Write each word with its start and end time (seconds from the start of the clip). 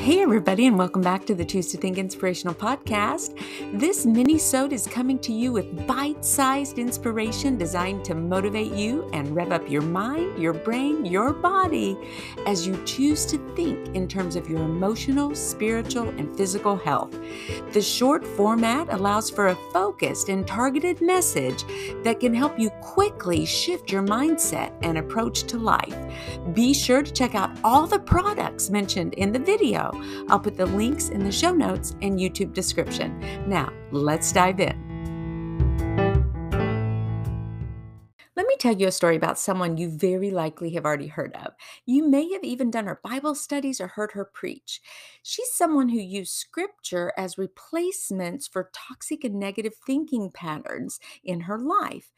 Hey, 0.00 0.22
everybody, 0.22 0.66
and 0.66 0.78
welcome 0.78 1.02
back 1.02 1.26
to 1.26 1.34
the 1.34 1.44
Choose 1.44 1.70
to 1.72 1.76
Think 1.76 1.98
Inspirational 1.98 2.54
Podcast. 2.54 3.38
This 3.78 4.06
mini 4.06 4.38
sode 4.38 4.72
is 4.72 4.86
coming 4.86 5.18
to 5.18 5.30
you 5.30 5.52
with 5.52 5.86
bite 5.86 6.24
sized 6.24 6.78
inspiration 6.78 7.58
designed 7.58 8.02
to 8.06 8.14
motivate 8.14 8.72
you 8.72 9.10
and 9.12 9.36
rev 9.36 9.52
up 9.52 9.68
your 9.68 9.82
mind, 9.82 10.38
your 10.38 10.54
brain, 10.54 11.04
your 11.04 11.34
body 11.34 11.98
as 12.46 12.66
you 12.66 12.82
choose 12.86 13.26
to 13.26 13.36
think 13.54 13.94
in 13.94 14.08
terms 14.08 14.36
of 14.36 14.48
your 14.48 14.62
emotional, 14.62 15.34
spiritual, 15.34 16.08
and 16.08 16.34
physical 16.34 16.76
health. 16.76 17.14
The 17.74 17.82
short 17.82 18.26
format 18.26 18.90
allows 18.90 19.28
for 19.28 19.48
a 19.48 19.58
focused 19.70 20.30
and 20.30 20.46
targeted 20.46 21.02
message 21.02 21.62
that 22.04 22.20
can 22.20 22.32
help 22.32 22.58
you 22.58 22.70
quickly 22.80 23.44
shift 23.44 23.92
your 23.92 24.02
mindset 24.02 24.72
and 24.80 24.96
approach 24.96 25.42
to 25.42 25.58
life. 25.58 25.94
Be 26.54 26.72
sure 26.72 27.02
to 27.02 27.12
check 27.12 27.34
out 27.34 27.50
all 27.62 27.86
the 27.86 27.98
products 27.98 28.70
mentioned 28.70 29.12
in 29.14 29.30
the 29.30 29.38
video 29.38 29.89
I'll 30.28 30.40
put 30.40 30.56
the 30.56 30.66
links 30.66 31.08
in 31.08 31.24
the 31.24 31.32
show 31.32 31.52
notes 31.52 31.96
and 32.02 32.18
YouTube 32.18 32.52
description. 32.52 33.18
Now, 33.48 33.72
let's 33.90 34.32
dive 34.32 34.60
in. 34.60 34.90
Let 38.36 38.46
me 38.46 38.56
tell 38.58 38.74
you 38.74 38.88
a 38.88 38.92
story 38.92 39.16
about 39.16 39.38
someone 39.38 39.76
you 39.76 39.90
very 39.90 40.30
likely 40.30 40.70
have 40.70 40.86
already 40.86 41.08
heard 41.08 41.34
of. 41.34 41.52
You 41.84 42.08
may 42.08 42.32
have 42.32 42.42
even 42.42 42.70
done 42.70 42.86
her 42.86 42.98
Bible 43.04 43.34
studies 43.34 43.82
or 43.82 43.88
heard 43.88 44.12
her 44.12 44.24
preach. 44.24 44.80
She's 45.22 45.52
someone 45.52 45.90
who 45.90 45.98
used 45.98 46.32
scripture 46.32 47.12
as 47.18 47.36
replacements 47.36 48.48
for 48.48 48.70
toxic 48.72 49.24
and 49.24 49.34
negative 49.34 49.74
thinking 49.86 50.30
patterns 50.32 51.00
in 51.22 51.40
her 51.40 51.58
life. 51.58 52.10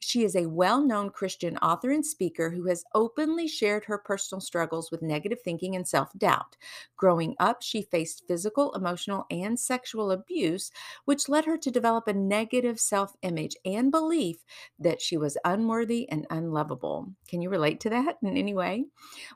She 0.00 0.24
is 0.24 0.34
a 0.34 0.46
well 0.46 0.84
known 0.84 1.10
Christian 1.10 1.56
author 1.58 1.90
and 1.90 2.04
speaker 2.04 2.50
who 2.50 2.66
has 2.68 2.84
openly 2.94 3.46
shared 3.46 3.84
her 3.84 3.98
personal 3.98 4.40
struggles 4.40 4.90
with 4.90 5.02
negative 5.02 5.40
thinking 5.44 5.76
and 5.76 5.86
self 5.86 6.10
doubt. 6.16 6.56
Growing 6.96 7.36
up, 7.38 7.62
she 7.62 7.82
faced 7.82 8.24
physical, 8.26 8.72
emotional, 8.72 9.26
and 9.30 9.60
sexual 9.60 10.10
abuse, 10.10 10.70
which 11.04 11.28
led 11.28 11.44
her 11.44 11.58
to 11.58 11.70
develop 11.70 12.08
a 12.08 12.14
negative 12.14 12.80
self 12.80 13.14
image 13.22 13.56
and 13.64 13.90
belief 13.90 14.44
that 14.78 15.02
she 15.02 15.16
was 15.18 15.36
unworthy 15.44 16.08
and 16.08 16.26
unlovable. 16.30 17.12
Can 17.28 17.42
you 17.42 17.50
relate 17.50 17.78
to 17.80 17.90
that 17.90 18.16
in 18.22 18.36
any 18.36 18.54
way? 18.54 18.86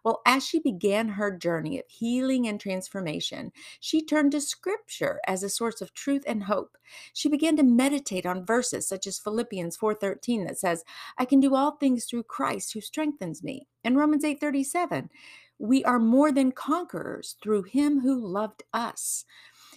Well, 0.03 0.22
as 0.27 0.47
she 0.47 0.58
began 0.60 1.08
her 1.08 1.36
journey 1.36 1.78
of 1.78 1.84
healing 1.88 2.48
and 2.48 2.58
transformation, 2.58 3.53
she 3.81 4.03
turned 4.05 4.33
to 4.33 4.41
scripture 4.41 5.20
as 5.27 5.42
a 5.42 5.48
source 5.50 5.81
of 5.83 5.92
truth 5.92 6.25
and 6.27 6.44
hope. 6.44 6.78
She 7.12 7.28
began 7.28 7.56
to 7.56 7.62
meditate 7.62 8.27
on 8.27 8.47
verses 8.47 8.88
such 8.88 9.06
as 9.06 9.19
Philippians 9.19 9.77
4:13 9.77 10.44
that 10.47 10.53
says, 10.58 10.84
"I 11.19 11.24
can 11.24 11.41
do 11.41 11.55
all 11.55 11.72
things 11.72 12.05
through 12.05 12.24
Christ 12.24 12.72
who 12.72 12.80
strengthens 12.80 13.42
me." 13.42 13.69
In 13.83 13.97
Romans 13.97 14.24
8:37, 14.24 15.10
"We 15.58 15.84
are 15.84 15.98
more 15.98 16.33
than 16.33 16.52
conquerors 16.52 17.36
through 17.42 17.64
him 17.64 18.00
who 18.00 18.19
loved 18.19 18.62
us." 18.72 19.25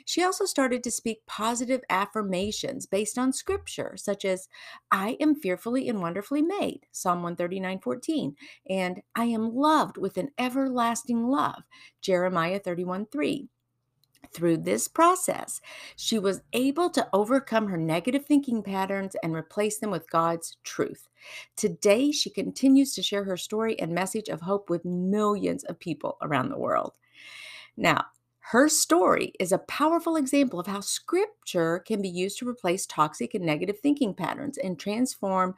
She 0.06 0.24
also 0.24 0.46
started 0.46 0.84
to 0.84 0.92
speak 0.92 1.26
positive 1.26 1.82
affirmations 1.90 2.86
based 2.86 3.18
on 3.18 3.34
scripture, 3.34 3.96
such 3.98 4.24
as, 4.24 4.48
I 4.92 5.18
am 5.20 5.36
fearfully 5.36 5.90
and 5.90 6.02
wonderfully 6.02 6.42
made, 6.42 6.86
Psalm 6.92 7.24
139 7.24 7.80
14, 7.80 8.36
and 8.70 9.02
I 9.16 9.26
am 9.26 9.54
loved 9.54 9.98
with 9.98 10.18
an 10.18 10.32
everlasting 10.38 11.28
love, 11.28 11.64
Jeremiah 12.02 12.60
31 12.60 13.08
3. 13.08 13.50
Through 14.34 14.58
this 14.58 14.88
process, 14.88 15.62
she 15.96 16.20
was 16.20 16.42
able 16.54 16.90
to 16.92 17.08
overcome 17.14 17.68
her 17.68 17.78
negative 17.78 18.26
thinking 18.26 18.62
patterns 18.62 19.16
and 19.24 19.34
replace 19.34 19.80
them 19.80 19.92
with 19.92 20.10
God's 20.10 20.58
truth. 20.64 21.08
Today, 21.56 22.12
she 22.12 22.30
continues 22.30 22.94
to 22.96 23.04
share 23.04 23.24
her 23.24 23.38
story 23.38 23.80
and 23.80 23.94
message 23.94 24.30
of 24.30 24.42
hope 24.42 24.70
with 24.70 24.86
millions 24.86 25.64
of 25.64 25.80
people 25.80 26.18
around 26.22 26.50
the 26.50 26.58
world. 26.58 26.94
Now, 27.76 28.06
her 28.52 28.70
story 28.70 29.34
is 29.42 29.52
a 29.52 29.58
powerful 29.58 30.16
example 30.16 30.58
of 30.58 30.68
how 30.68 30.80
scripture 30.80 31.80
can 31.80 32.02
be 32.02 32.08
used 32.08 32.40
to 32.40 32.48
replace 32.48 32.86
toxic 32.86 33.34
and 33.34 33.46
negative 33.46 33.80
thinking 33.80 34.14
patterns 34.14 34.58
and 34.58 34.80
transform 34.80 35.54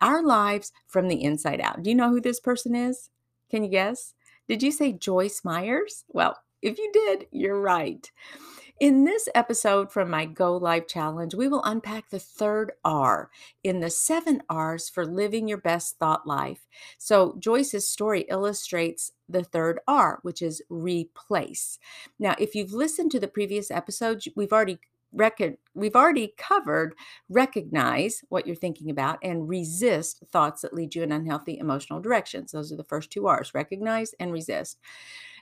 our 0.00 0.22
lives 0.22 0.72
from 0.86 1.08
the 1.08 1.22
inside 1.22 1.60
out. 1.60 1.82
Do 1.82 1.90
you 1.90 1.96
know 1.96 2.08
who 2.08 2.20
this 2.20 2.40
person 2.40 2.74
is? 2.74 3.10
Can 3.50 3.62
you 3.62 3.68
guess? 3.68 4.14
Did 4.48 4.62
you 4.62 4.72
say 4.72 4.92
Joyce 4.92 5.42
Myers? 5.44 6.04
Well, 6.08 6.34
if 6.62 6.78
you 6.78 6.90
did, 6.92 7.26
you're 7.30 7.60
right. 7.60 8.10
In 8.80 9.04
this 9.04 9.28
episode 9.34 9.92
from 9.92 10.08
my 10.08 10.24
Go 10.24 10.56
Live 10.56 10.86
Challenge, 10.86 11.34
we 11.34 11.48
will 11.48 11.62
unpack 11.64 12.08
the 12.08 12.18
third 12.18 12.72
R 12.82 13.30
in 13.62 13.80
the 13.80 13.90
seven 13.90 14.42
R's 14.48 14.88
for 14.88 15.04
living 15.04 15.46
your 15.46 15.58
best 15.58 15.98
thought 15.98 16.26
life. 16.26 16.66
So, 16.96 17.36
Joyce's 17.38 17.86
story 17.86 18.22
illustrates 18.30 19.12
the 19.28 19.44
third 19.44 19.80
R, 19.86 20.20
which 20.22 20.40
is 20.40 20.62
replace. 20.70 21.78
Now, 22.18 22.34
if 22.38 22.54
you've 22.54 22.72
listened 22.72 23.10
to 23.10 23.20
the 23.20 23.28
previous 23.28 23.70
episodes, 23.70 24.26
we've 24.34 24.52
already 24.52 24.80
record 25.12 25.56
we've 25.74 25.96
already 25.96 26.32
covered 26.38 26.94
recognize 27.28 28.22
what 28.28 28.46
you're 28.46 28.54
thinking 28.54 28.90
about 28.90 29.18
and 29.24 29.48
resist 29.48 30.22
thoughts 30.30 30.62
that 30.62 30.72
lead 30.72 30.94
you 30.94 31.02
in 31.02 31.10
unhealthy 31.10 31.58
emotional 31.58 32.00
directions 32.00 32.52
those 32.52 32.70
are 32.70 32.76
the 32.76 32.84
first 32.84 33.10
two 33.10 33.26
r's 33.26 33.52
recognize 33.52 34.14
and 34.20 34.32
resist 34.32 34.78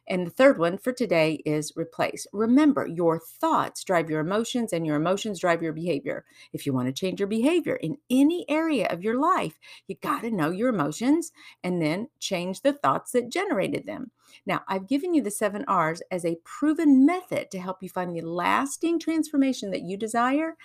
and 0.09 0.27
the 0.27 0.31
third 0.31 0.59
one 0.59 0.79
for 0.79 0.93
today 0.93 1.43
is 1.45 1.73
replace. 1.77 2.27
Remember, 2.33 2.87
your 2.87 3.21
thoughts 3.21 3.85
drive 3.85 4.11
your 4.11 4.21
emotions 4.21 4.73
and 4.73 4.87
your 4.87 4.97
emotions 4.97 5.41
drive 5.41 5.63
your 5.63 5.73
behavior. 5.73 6.25
If 6.53 6.67
you 6.67 6.73
want 6.73 6.89
to 6.89 6.93
change 6.93 7.21
your 7.21 7.29
behavior 7.29 7.77
in 7.77 7.99
any 8.11 8.45
area 8.49 8.89
of 8.89 9.03
your 9.05 9.19
life, 9.21 9.59
you 9.87 9.97
got 10.01 10.23
to 10.23 10.31
know 10.31 10.51
your 10.51 10.71
emotions 10.71 11.33
and 11.63 11.81
then 11.81 12.09
change 12.19 12.63
the 12.63 12.73
thoughts 12.73 13.13
that 13.13 13.31
generated 13.31 13.87
them. 13.87 14.11
Now, 14.45 14.63
I've 14.69 14.89
given 14.89 15.15
you 15.15 15.23
the 15.23 15.31
seven 15.31 15.65
R's 15.67 16.03
as 16.11 16.25
a 16.25 16.39
proven 16.45 17.07
method 17.07 17.51
to 17.51 17.61
help 17.61 17.83
you 17.83 17.89
find 17.89 18.15
the 18.15 18.21
lasting 18.21 18.99
transformation 18.99 19.71
that 19.71 19.83
you 19.83 19.97
desire 19.97 20.57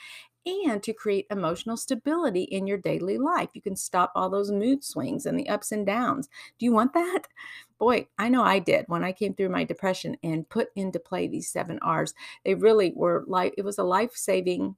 and 0.46 0.82
to 0.84 0.94
create 0.94 1.28
emotional 1.30 1.78
stability 1.78 2.44
in 2.44 2.68
your 2.68 2.78
daily 2.78 3.18
life. 3.18 3.50
You 3.54 3.62
can 3.62 3.76
stop 3.76 4.12
all 4.16 4.30
those 4.30 4.52
mood 4.52 4.84
swings 4.84 5.26
and 5.26 5.40
the 5.40 5.50
ups 5.50 5.72
and 5.72 5.86
downs. 5.86 6.30
Do 6.60 6.66
you 6.66 6.74
want 6.74 6.94
that? 6.94 7.24
Boy, 7.80 8.08
I 8.18 8.30
know 8.30 8.44
I 8.44 8.60
did 8.60 8.86
when 8.88 9.04
I 9.04 9.12
came 9.12 9.34
through 9.34 9.50
my 9.50 9.64
depression 9.64 10.18
and 10.24 10.48
put 10.48 10.70
into 10.76 11.00
play 11.00 11.28
these 11.28 11.52
seven 11.52 11.80
R's. 11.82 12.14
They 12.46 12.56
really 12.56 12.94
were 12.96 13.24
like, 13.28 13.54
it 13.58 13.66
was 13.66 13.78
a 13.78 13.84
life 13.84 14.16
saving 14.16 14.76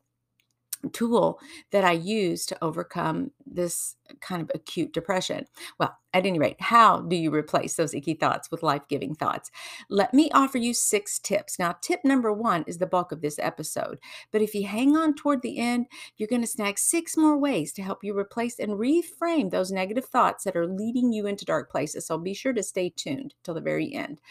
tool 0.92 1.40
that 1.72 1.84
I 1.84 1.94
used 1.94 2.50
to 2.50 2.64
overcome 2.64 3.32
this 3.46 3.96
kind 4.21 4.41
of 4.41 4.51
acute 4.53 4.93
depression. 4.93 5.45
Well, 5.79 5.97
at 6.13 6.25
any 6.25 6.39
rate, 6.39 6.61
how 6.61 7.01
do 7.01 7.16
you 7.17 7.29
replace 7.29 7.75
those 7.75 7.93
icky 7.93 8.13
thoughts 8.13 8.49
with 8.49 8.63
life 8.63 8.88
giving 8.88 9.16
thoughts? 9.16 9.51
Let 9.89 10.13
me 10.13 10.31
offer 10.31 10.57
you 10.57 10.73
six 10.73 11.19
tips. 11.19 11.59
Now, 11.59 11.75
tip 11.81 12.05
number 12.05 12.31
one 12.31 12.63
is 12.67 12.77
the 12.77 12.88
bulk 12.88 13.11
of 13.11 13.21
this 13.21 13.38
episode, 13.38 13.99
but 14.31 14.41
if 14.41 14.55
you 14.55 14.66
hang 14.66 14.95
on 14.95 15.13
toward 15.13 15.41
the 15.41 15.57
end, 15.57 15.88
you're 16.16 16.29
going 16.29 16.41
to 16.41 16.47
snag 16.47 16.79
six 16.79 17.17
more 17.17 17.38
ways 17.38 17.73
to 17.73 17.83
help 17.83 18.01
you 18.01 18.17
replace 18.17 18.59
and 18.59 18.79
reframe 18.79 19.51
those 19.51 19.73
negative 19.73 20.05
thoughts 20.05 20.45
that 20.45 20.55
are 20.55 20.67
leading 20.67 21.11
you 21.11 21.27
into 21.27 21.43
dark 21.43 21.69
places. 21.69 22.07
So 22.07 22.17
be 22.17 22.33
sure 22.33 22.53
to 22.53 22.63
stay 22.63 22.93
tuned 22.95 23.33
till 23.43 23.53
the 23.53 23.59
very 23.59 23.93
end. 23.93 24.22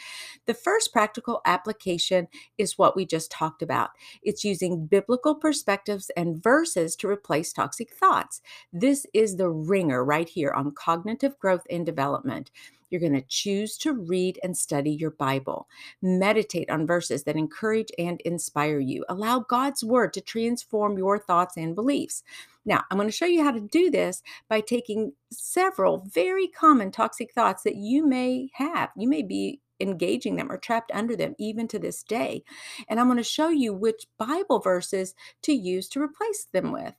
The 0.47 0.55
first 0.55 0.91
practical 0.91 1.43
application 1.45 2.29
is 2.57 2.79
what 2.79 2.97
we 2.97 3.05
just 3.05 3.31
talked 3.31 3.61
about 3.61 3.91
it's 4.23 4.45
using 4.45 4.87
biblical 4.87 5.35
perspectives 5.35 6.11
and 6.17 6.43
verses 6.43 6.97
to 6.97 7.09
replace 7.09 7.53
toxic 7.53 7.93
thoughts. 7.93 8.41
This 8.73 9.07
is 9.13 9.37
the 9.37 9.51
ringer 9.69 10.05
right 10.05 10.29
here 10.29 10.53
on 10.53 10.73
cognitive 10.73 11.39
growth 11.39 11.67
and 11.71 11.85
development. 11.85 12.51
You're 12.91 13.01
going 13.01 13.15
to 13.15 13.27
choose 13.27 13.77
to 13.79 13.93
read 13.93 14.39
and 14.45 14.57
study 14.57 14.93
your 14.93 15.11
Bible. 15.11 15.67
Meditate 16.01 16.71
on 16.71 16.87
verses 16.87 17.25
that 17.25 17.37
encourage 17.37 17.89
and 17.99 18.21
inspire 18.21 18.79
you. 18.79 19.05
Allow 19.09 19.41
God's 19.41 19.83
word 19.83 20.13
to 20.13 20.21
transform 20.21 20.97
your 20.97 21.19
thoughts 21.19 21.57
and 21.57 21.75
beliefs. 21.75 22.23
Now, 22.65 22.83
I'm 22.91 22.99
going 22.99 23.09
to 23.09 23.13
show 23.13 23.27
you 23.27 23.43
how 23.43 23.51
to 23.51 23.61
do 23.61 23.91
this 23.91 24.23
by 24.49 24.61
taking 24.61 25.13
several 25.33 26.07
very 26.09 26.47
common 26.47 26.93
toxic 26.93 27.33
thoughts 27.33 27.65
that 27.65 27.77
you 27.77 28.07
may 28.07 28.51
have. 28.55 28.91
You 28.97 29.09
may 29.09 29.23
be 29.23 29.61
engaging 29.81 30.37
them 30.37 30.51
or 30.51 30.57
trapped 30.57 30.93
under 30.95 31.17
them 31.17 31.35
even 31.39 31.67
to 31.69 31.79
this 31.79 32.03
day. 32.03 32.45
And 32.89 33.01
I'm 33.01 33.07
going 33.07 33.17
to 33.19 33.25
show 33.25 33.49
you 33.49 33.75
which 33.75 34.07
Bible 34.19 34.61
verses 34.61 35.15
to 35.43 35.53
use 35.53 35.89
to 35.91 36.01
replace 36.01 36.47
them 36.53 36.73
with. 36.73 36.95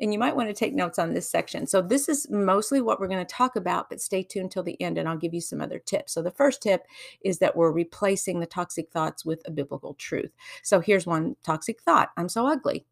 And 0.00 0.12
you 0.12 0.18
might 0.18 0.36
want 0.36 0.48
to 0.48 0.54
take 0.54 0.74
notes 0.74 0.98
on 0.98 1.14
this 1.14 1.28
section. 1.28 1.66
So, 1.66 1.80
this 1.80 2.08
is 2.08 2.28
mostly 2.30 2.80
what 2.80 3.00
we're 3.00 3.08
going 3.08 3.24
to 3.24 3.34
talk 3.34 3.56
about, 3.56 3.88
but 3.88 4.00
stay 4.00 4.22
tuned 4.22 4.50
till 4.50 4.62
the 4.62 4.80
end 4.80 4.98
and 4.98 5.08
I'll 5.08 5.16
give 5.16 5.34
you 5.34 5.40
some 5.40 5.60
other 5.60 5.78
tips. 5.78 6.12
So, 6.12 6.22
the 6.22 6.30
first 6.30 6.62
tip 6.62 6.86
is 7.22 7.38
that 7.38 7.56
we're 7.56 7.72
replacing 7.72 8.40
the 8.40 8.46
toxic 8.46 8.90
thoughts 8.90 9.24
with 9.24 9.42
a 9.46 9.50
biblical 9.50 9.94
truth. 9.94 10.32
So, 10.62 10.80
here's 10.80 11.06
one 11.06 11.36
toxic 11.42 11.80
thought 11.82 12.10
I'm 12.16 12.28
so 12.28 12.46
ugly. 12.46 12.86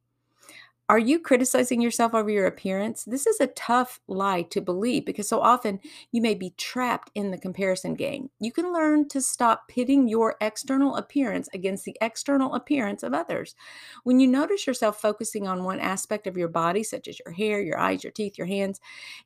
Are 0.90 0.98
you 0.98 1.18
criticizing 1.18 1.80
yourself 1.80 2.12
over 2.12 2.28
your 2.28 2.46
appearance? 2.46 3.04
This 3.04 3.26
is 3.26 3.40
a 3.40 3.46
tough 3.46 4.00
lie 4.06 4.42
to 4.42 4.60
believe 4.60 5.06
because 5.06 5.26
so 5.26 5.40
often 5.40 5.80
you 6.12 6.20
may 6.20 6.34
be 6.34 6.52
trapped 6.58 7.10
in 7.14 7.30
the 7.30 7.38
comparison 7.38 7.94
game. 7.94 8.28
You 8.38 8.52
can 8.52 8.70
learn 8.70 9.08
to 9.08 9.22
stop 9.22 9.66
pitting 9.66 10.08
your 10.08 10.36
external 10.42 10.96
appearance 10.96 11.48
against 11.54 11.86
the 11.86 11.96
external 12.02 12.54
appearance 12.54 13.02
of 13.02 13.14
others. 13.14 13.54
When 14.02 14.20
you 14.20 14.26
notice 14.26 14.66
yourself 14.66 15.00
focusing 15.00 15.48
on 15.48 15.64
one 15.64 15.80
aspect 15.80 16.26
of 16.26 16.36
your 16.36 16.48
body, 16.48 16.82
such 16.82 17.08
as 17.08 17.18
your 17.18 17.32
hair, 17.32 17.62
your 17.62 17.78
eyes, 17.78 18.04
your 18.04 18.12
teeth, 18.12 18.36
your 18.36 18.46
hands, 18.46 18.78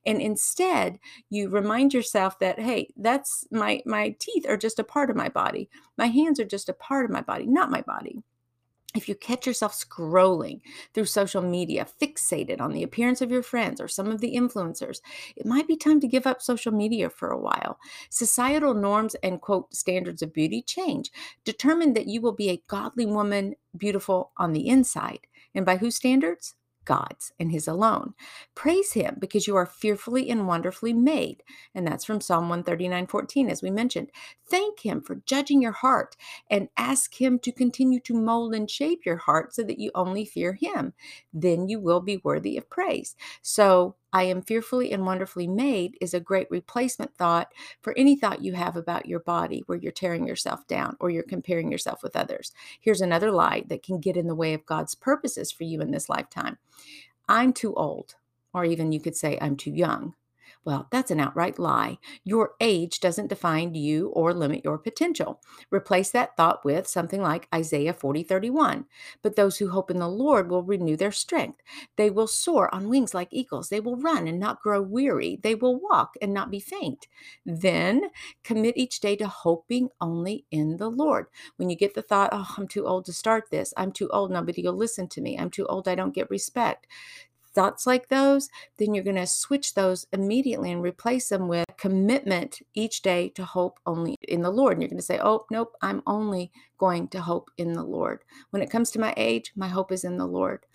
and 0.06 0.22
instead 0.22 1.00
you 1.28 1.48
remind 1.48 1.92
yourself 1.92 2.38
that, 2.38 2.60
hey, 2.60 2.94
that's 2.96 3.48
my 3.50 3.82
my 3.84 4.14
teeth 4.20 4.46
are 4.48 4.56
just 4.56 4.78
a 4.78 4.84
part 4.84 5.10
of 5.10 5.16
my 5.16 5.28
body. 5.28 5.68
My 5.96 6.06
hands 6.06 6.38
are 6.38 6.44
just 6.44 6.68
a 6.68 6.72
part 6.72 7.04
of 7.04 7.10
my 7.10 7.22
body, 7.22 7.46
not 7.46 7.68
my 7.68 7.82
body 7.82 8.22
if 8.98 9.08
you 9.08 9.14
catch 9.14 9.46
yourself 9.46 9.72
scrolling 9.72 10.60
through 10.92 11.06
social 11.06 11.40
media, 11.40 11.86
fixated 12.00 12.60
on 12.60 12.72
the 12.72 12.82
appearance 12.82 13.22
of 13.22 13.30
your 13.30 13.42
friends 13.42 13.80
or 13.80 13.88
some 13.88 14.08
of 14.08 14.20
the 14.20 14.34
influencers, 14.34 15.00
it 15.36 15.46
might 15.46 15.66
be 15.66 15.76
time 15.76 16.00
to 16.00 16.08
give 16.08 16.26
up 16.26 16.42
social 16.42 16.72
media 16.72 17.08
for 17.08 17.30
a 17.30 17.38
while. 17.38 17.78
Societal 18.10 18.74
norms 18.74 19.14
and 19.22 19.40
quote 19.40 19.72
standards 19.74 20.20
of 20.20 20.34
beauty 20.34 20.60
change. 20.60 21.10
Determine 21.44 21.94
that 21.94 22.08
you 22.08 22.20
will 22.20 22.32
be 22.32 22.50
a 22.50 22.62
godly 22.66 23.06
woman, 23.06 23.54
beautiful 23.76 24.32
on 24.36 24.52
the 24.52 24.68
inside. 24.68 25.20
And 25.54 25.64
by 25.64 25.76
whose 25.76 25.96
standards? 25.96 26.54
God's 26.88 27.32
and 27.38 27.52
His 27.52 27.68
alone. 27.68 28.14
Praise 28.54 28.94
Him 28.94 29.18
because 29.20 29.46
you 29.46 29.54
are 29.56 29.66
fearfully 29.66 30.30
and 30.30 30.48
wonderfully 30.48 30.94
made. 30.94 31.42
And 31.74 31.86
that's 31.86 32.06
from 32.06 32.22
Psalm 32.22 32.48
139 32.48 33.06
14, 33.06 33.50
as 33.50 33.62
we 33.62 33.70
mentioned. 33.70 34.10
Thank 34.48 34.80
Him 34.80 35.02
for 35.02 35.16
judging 35.26 35.60
your 35.60 35.72
heart 35.72 36.16
and 36.50 36.70
ask 36.78 37.20
Him 37.20 37.38
to 37.40 37.52
continue 37.52 38.00
to 38.00 38.14
mold 38.14 38.54
and 38.54 38.70
shape 38.70 39.04
your 39.04 39.18
heart 39.18 39.54
so 39.54 39.62
that 39.64 39.78
you 39.78 39.90
only 39.94 40.24
fear 40.24 40.54
Him. 40.54 40.94
Then 41.30 41.68
you 41.68 41.78
will 41.78 42.00
be 42.00 42.22
worthy 42.24 42.56
of 42.56 42.70
praise. 42.70 43.14
So, 43.42 43.94
I 44.12 44.24
am 44.24 44.42
fearfully 44.42 44.92
and 44.92 45.04
wonderfully 45.04 45.46
made 45.46 45.96
is 46.00 46.14
a 46.14 46.20
great 46.20 46.50
replacement 46.50 47.14
thought 47.16 47.52
for 47.82 47.96
any 47.96 48.16
thought 48.16 48.42
you 48.42 48.54
have 48.54 48.76
about 48.76 49.06
your 49.06 49.20
body 49.20 49.62
where 49.66 49.78
you're 49.78 49.92
tearing 49.92 50.26
yourself 50.26 50.66
down 50.66 50.96
or 51.00 51.10
you're 51.10 51.22
comparing 51.22 51.70
yourself 51.70 52.02
with 52.02 52.16
others. 52.16 52.52
Here's 52.80 53.00
another 53.00 53.30
lie 53.30 53.64
that 53.68 53.82
can 53.82 54.00
get 54.00 54.16
in 54.16 54.26
the 54.26 54.34
way 54.34 54.54
of 54.54 54.66
God's 54.66 54.94
purposes 54.94 55.52
for 55.52 55.64
you 55.64 55.80
in 55.80 55.90
this 55.90 56.08
lifetime 56.08 56.58
I'm 57.28 57.52
too 57.52 57.74
old, 57.74 58.14
or 58.54 58.64
even 58.64 58.92
you 58.92 59.00
could 59.00 59.16
say, 59.16 59.38
I'm 59.40 59.56
too 59.56 59.72
young. 59.72 60.14
Well, 60.68 60.86
that's 60.90 61.10
an 61.10 61.18
outright 61.18 61.58
lie. 61.58 61.96
Your 62.24 62.50
age 62.60 63.00
doesn't 63.00 63.28
define 63.28 63.74
you 63.74 64.08
or 64.08 64.34
limit 64.34 64.66
your 64.66 64.76
potential. 64.76 65.40
Replace 65.70 66.10
that 66.10 66.36
thought 66.36 66.62
with 66.62 66.86
something 66.86 67.22
like 67.22 67.48
Isaiah 67.54 67.94
40 67.94 68.22
31. 68.22 68.84
But 69.22 69.34
those 69.34 69.56
who 69.56 69.70
hope 69.70 69.90
in 69.90 69.98
the 69.98 70.10
Lord 70.10 70.50
will 70.50 70.62
renew 70.62 70.94
their 70.94 71.10
strength. 71.10 71.62
They 71.96 72.10
will 72.10 72.26
soar 72.26 72.68
on 72.74 72.90
wings 72.90 73.14
like 73.14 73.28
eagles. 73.30 73.70
They 73.70 73.80
will 73.80 73.96
run 73.96 74.28
and 74.28 74.38
not 74.38 74.60
grow 74.60 74.82
weary. 74.82 75.40
They 75.42 75.54
will 75.54 75.80
walk 75.80 76.16
and 76.20 76.34
not 76.34 76.50
be 76.50 76.60
faint. 76.60 77.06
Then 77.46 78.10
commit 78.44 78.76
each 78.76 79.00
day 79.00 79.16
to 79.16 79.26
hoping 79.26 79.88
only 80.02 80.44
in 80.50 80.76
the 80.76 80.90
Lord. 80.90 81.28
When 81.56 81.70
you 81.70 81.76
get 81.76 81.94
the 81.94 82.02
thought, 82.02 82.28
oh, 82.32 82.54
I'm 82.58 82.68
too 82.68 82.86
old 82.86 83.06
to 83.06 83.14
start 83.14 83.44
this, 83.50 83.72
I'm 83.78 83.90
too 83.90 84.10
old, 84.10 84.30
nobody 84.30 84.62
will 84.62 84.74
listen 84.76 85.08
to 85.08 85.22
me, 85.22 85.38
I'm 85.38 85.48
too 85.50 85.64
old, 85.66 85.88
I 85.88 85.94
don't 85.94 86.14
get 86.14 86.28
respect 86.28 86.86
thoughts 87.54 87.86
like 87.86 88.08
those, 88.08 88.48
then 88.78 88.94
you're 88.94 89.04
going 89.04 89.16
to 89.16 89.26
switch 89.26 89.74
those 89.74 90.06
immediately 90.12 90.70
and 90.70 90.82
replace 90.82 91.28
them 91.28 91.48
with 91.48 91.66
commitment 91.76 92.60
each 92.74 93.02
day 93.02 93.28
to 93.30 93.44
hope 93.44 93.78
only 93.86 94.16
in 94.22 94.42
the 94.42 94.50
Lord. 94.50 94.74
And 94.74 94.82
you're 94.82 94.90
going 94.90 94.98
to 94.98 95.04
say, 95.04 95.20
oh, 95.22 95.44
nope, 95.50 95.74
I'm 95.82 96.02
only 96.06 96.52
going 96.78 97.08
to 97.08 97.20
hope 97.20 97.50
in 97.58 97.72
the 97.72 97.82
Lord. 97.82 98.24
When 98.50 98.62
it 98.62 98.70
comes 98.70 98.90
to 98.92 99.00
my 99.00 99.14
age, 99.16 99.52
my 99.56 99.68
hope 99.68 99.92
is 99.92 100.04
in 100.04 100.16
the 100.16 100.26
Lord. 100.26 100.66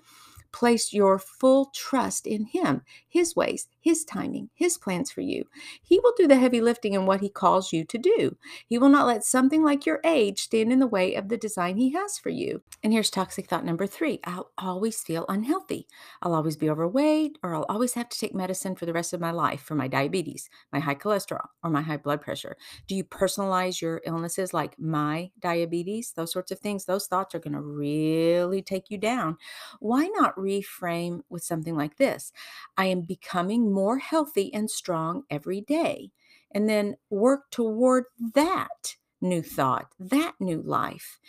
Place 0.54 0.94
your 0.94 1.20
full 1.20 1.72
trust 1.74 2.28
in 2.28 2.46
Him, 2.46 2.84
His 3.10 3.36
ways, 3.36 3.68
His 3.82 4.06
timing, 4.06 4.50
His 4.54 4.78
plans 4.78 5.12
for 5.12 5.22
you. 5.22 5.46
He 5.82 6.00
will 6.00 6.14
do 6.16 6.28
the 6.28 6.38
heavy 6.38 6.62
lifting 6.62 6.94
in 6.94 7.06
what 7.06 7.22
He 7.22 7.30
calls 7.30 7.74
you 7.74 7.84
to 7.86 7.98
do. 7.98 8.38
He 8.68 8.78
will 8.78 8.90
not 8.90 9.08
let 9.08 9.26
something 9.26 9.64
like 9.64 9.86
your 9.86 10.00
age 10.06 10.44
stand 10.44 10.72
in 10.72 10.80
the 10.80 10.88
way 10.88 11.16
of 11.16 11.30
the 11.30 11.38
design 11.38 11.78
He 11.78 11.92
has 11.94 12.18
for 12.18 12.30
you. 12.30 12.62
And 12.84 12.94
here's 12.94 13.10
toxic 13.10 13.48
thought 13.48 13.66
number 13.66 13.88
three 13.88 14.20
I'll 14.24 14.52
always 14.58 15.02
feel 15.02 15.26
unhealthy. 15.28 15.88
I'll 16.22 16.36
always 16.36 16.56
be 16.56 16.70
overweight, 16.70 17.40
or 17.44 17.56
I'll 17.56 17.66
always 17.68 17.94
have 17.96 18.10
to 18.10 18.20
take 18.20 18.36
medicine 18.36 18.76
for 18.76 18.86
the 18.86 18.94
rest 18.94 19.14
of 19.14 19.20
my 19.20 19.32
life 19.32 19.62
for 19.62 19.76
my 19.76 19.88
diabetes, 19.88 20.50
my 20.72 20.80
high 20.80 20.96
cholesterol, 20.96 21.48
or 21.64 21.72
my 21.72 21.82
high 21.82 21.98
blood 21.98 22.22
pressure. 22.22 22.56
Do 22.88 22.96
you 22.96 23.04
personalize 23.04 23.82
your 23.82 24.02
illnesses 24.06 24.54
like 24.54 24.78
my 24.80 25.32
diabetes? 25.40 26.14
Those 26.16 26.32
sorts 26.32 26.52
of 26.52 26.60
things, 26.60 26.86
those 26.86 27.08
thoughts 27.08 27.34
are 27.34 27.40
going 27.40 27.54
to 27.54 27.62
really 27.62 28.62
take 28.62 28.90
you 28.90 28.98
down. 28.98 29.38
Why 29.80 30.08
not? 30.14 30.40
Reframe 30.44 31.22
with 31.30 31.44
something 31.44 31.76
like 31.76 31.98
this 31.98 32.32
I 32.78 32.86
am 32.86 33.02
becoming 33.02 33.72
more 33.72 33.98
healthy 33.98 34.54
and 34.54 34.70
strong 34.70 35.24
every 35.30 35.62
day. 35.62 36.12
And 36.52 36.70
then 36.70 36.98
work 37.10 37.50
toward 37.50 38.06
that 38.36 38.96
new 39.24 39.42
thought, 39.42 39.88
that 40.00 40.36
new 40.40 40.62
life. 40.62 41.20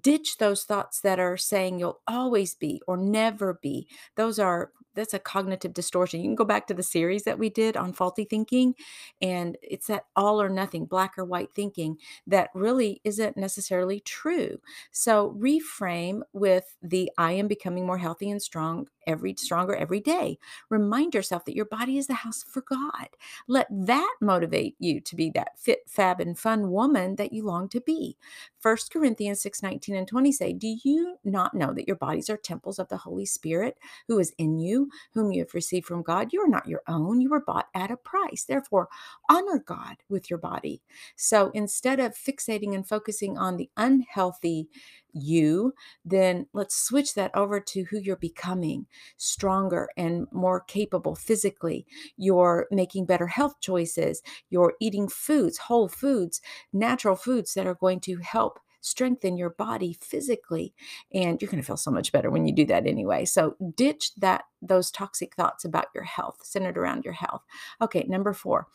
Ditch 0.00 0.36
those 0.36 0.64
thoughts 0.64 1.00
that 1.00 1.18
are 1.18 1.36
saying 1.36 1.78
you'll 1.78 2.00
always 2.06 2.54
be 2.54 2.80
or 2.86 2.96
never 2.96 3.54
be. 3.54 3.88
Those 4.16 4.38
are 4.38 4.70
that's 4.94 5.14
a 5.14 5.18
cognitive 5.18 5.74
distortion. 5.74 6.20
You 6.20 6.28
can 6.28 6.34
go 6.34 6.44
back 6.44 6.66
to 6.68 6.74
the 6.74 6.82
series 6.82 7.24
that 7.24 7.38
we 7.38 7.50
did 7.50 7.76
on 7.76 7.92
faulty 7.92 8.24
thinking, 8.24 8.74
and 9.20 9.56
it's 9.62 9.86
that 9.88 10.04
all 10.16 10.40
or 10.40 10.48
nothing, 10.48 10.86
black 10.86 11.14
or 11.18 11.24
white 11.24 11.50
thinking 11.54 11.98
that 12.26 12.50
really 12.54 13.00
isn't 13.04 13.36
necessarily 13.36 14.00
true. 14.00 14.58
So 14.92 15.34
reframe 15.38 16.22
with 16.32 16.76
the 16.82 17.10
I 17.18 17.32
am 17.32 17.48
becoming 17.48 17.86
more 17.86 17.98
healthy 17.98 18.30
and 18.30 18.42
strong 18.42 18.88
every 19.08 19.34
stronger 19.36 19.74
every 19.74 20.00
day. 20.00 20.38
Remind 20.68 21.14
yourself 21.14 21.44
that 21.46 21.56
your 21.56 21.64
body 21.64 21.98
is 21.98 22.06
the 22.06 22.14
house 22.14 22.44
for 22.44 22.60
God. 22.60 23.08
Let 23.48 23.66
that 23.70 24.14
motivate 24.20 24.76
you 24.78 25.00
to 25.00 25.16
be 25.16 25.30
that 25.30 25.58
fit, 25.58 25.80
fab, 25.88 26.20
and 26.20 26.38
fun 26.38 26.70
woman 26.70 27.16
that 27.16 27.32
you 27.32 27.44
long 27.44 27.68
to 27.70 27.80
be. 27.80 28.16
1 28.62 28.76
Corinthians 28.92 29.40
6 29.40 29.62
19 29.62 29.94
and 29.96 30.06
20 30.06 30.32
say, 30.32 30.52
Do 30.52 30.76
you 30.84 31.16
not 31.24 31.54
know 31.54 31.72
that 31.72 31.86
your 31.86 31.96
bodies 31.96 32.28
are 32.28 32.36
temples 32.36 32.78
of 32.78 32.88
the 32.88 32.96
Holy 32.98 33.24
Spirit 33.24 33.78
who 34.06 34.18
is 34.18 34.32
in 34.38 34.58
you, 34.58 34.90
whom 35.14 35.32
you 35.32 35.40
have 35.40 35.54
received 35.54 35.86
from 35.86 36.02
God? 36.02 36.32
You 36.32 36.42
are 36.42 36.48
not 36.48 36.68
your 36.68 36.82
own. 36.86 37.20
You 37.20 37.30
were 37.30 37.40
bought 37.40 37.68
at 37.74 37.90
a 37.90 37.96
price. 37.96 38.44
Therefore, 38.44 38.88
honor 39.30 39.62
God 39.64 39.96
with 40.08 40.28
your 40.28 40.38
body. 40.38 40.82
So 41.16 41.50
instead 41.54 42.00
of 42.00 42.14
fixating 42.14 42.74
and 42.74 42.86
focusing 42.86 43.38
on 43.38 43.56
the 43.56 43.70
unhealthy 43.76 44.68
you, 45.12 45.74
then 46.04 46.46
let's 46.52 46.76
switch 46.76 47.14
that 47.14 47.30
over 47.34 47.60
to 47.60 47.84
who 47.84 47.98
you're 47.98 48.16
becoming 48.16 48.86
stronger 49.16 49.88
and 49.96 50.26
more 50.32 50.60
capable 50.60 51.14
physically. 51.14 51.86
You're 52.16 52.66
making 52.70 53.06
better 53.06 53.26
health 53.26 53.60
choices. 53.60 54.22
You're 54.50 54.74
eating 54.80 55.08
foods, 55.08 55.58
whole 55.58 55.88
foods, 55.88 56.40
natural 56.72 57.16
foods 57.16 57.54
that 57.54 57.66
are 57.66 57.74
going 57.74 58.00
to 58.00 58.18
help 58.18 58.58
strengthen 58.80 59.36
your 59.36 59.50
body 59.50 59.96
physically 60.00 60.72
and 61.12 61.40
you're 61.40 61.50
going 61.50 61.60
to 61.60 61.66
feel 61.66 61.76
so 61.76 61.90
much 61.90 62.12
better 62.12 62.30
when 62.30 62.46
you 62.46 62.54
do 62.54 62.64
that 62.64 62.86
anyway 62.86 63.24
so 63.24 63.56
ditch 63.74 64.12
that 64.16 64.44
those 64.62 64.90
toxic 64.90 65.34
thoughts 65.34 65.64
about 65.64 65.86
your 65.94 66.04
health 66.04 66.38
centered 66.42 66.78
around 66.78 67.04
your 67.04 67.14
health 67.14 67.42
okay 67.82 68.04
number 68.08 68.32
4 68.32 68.66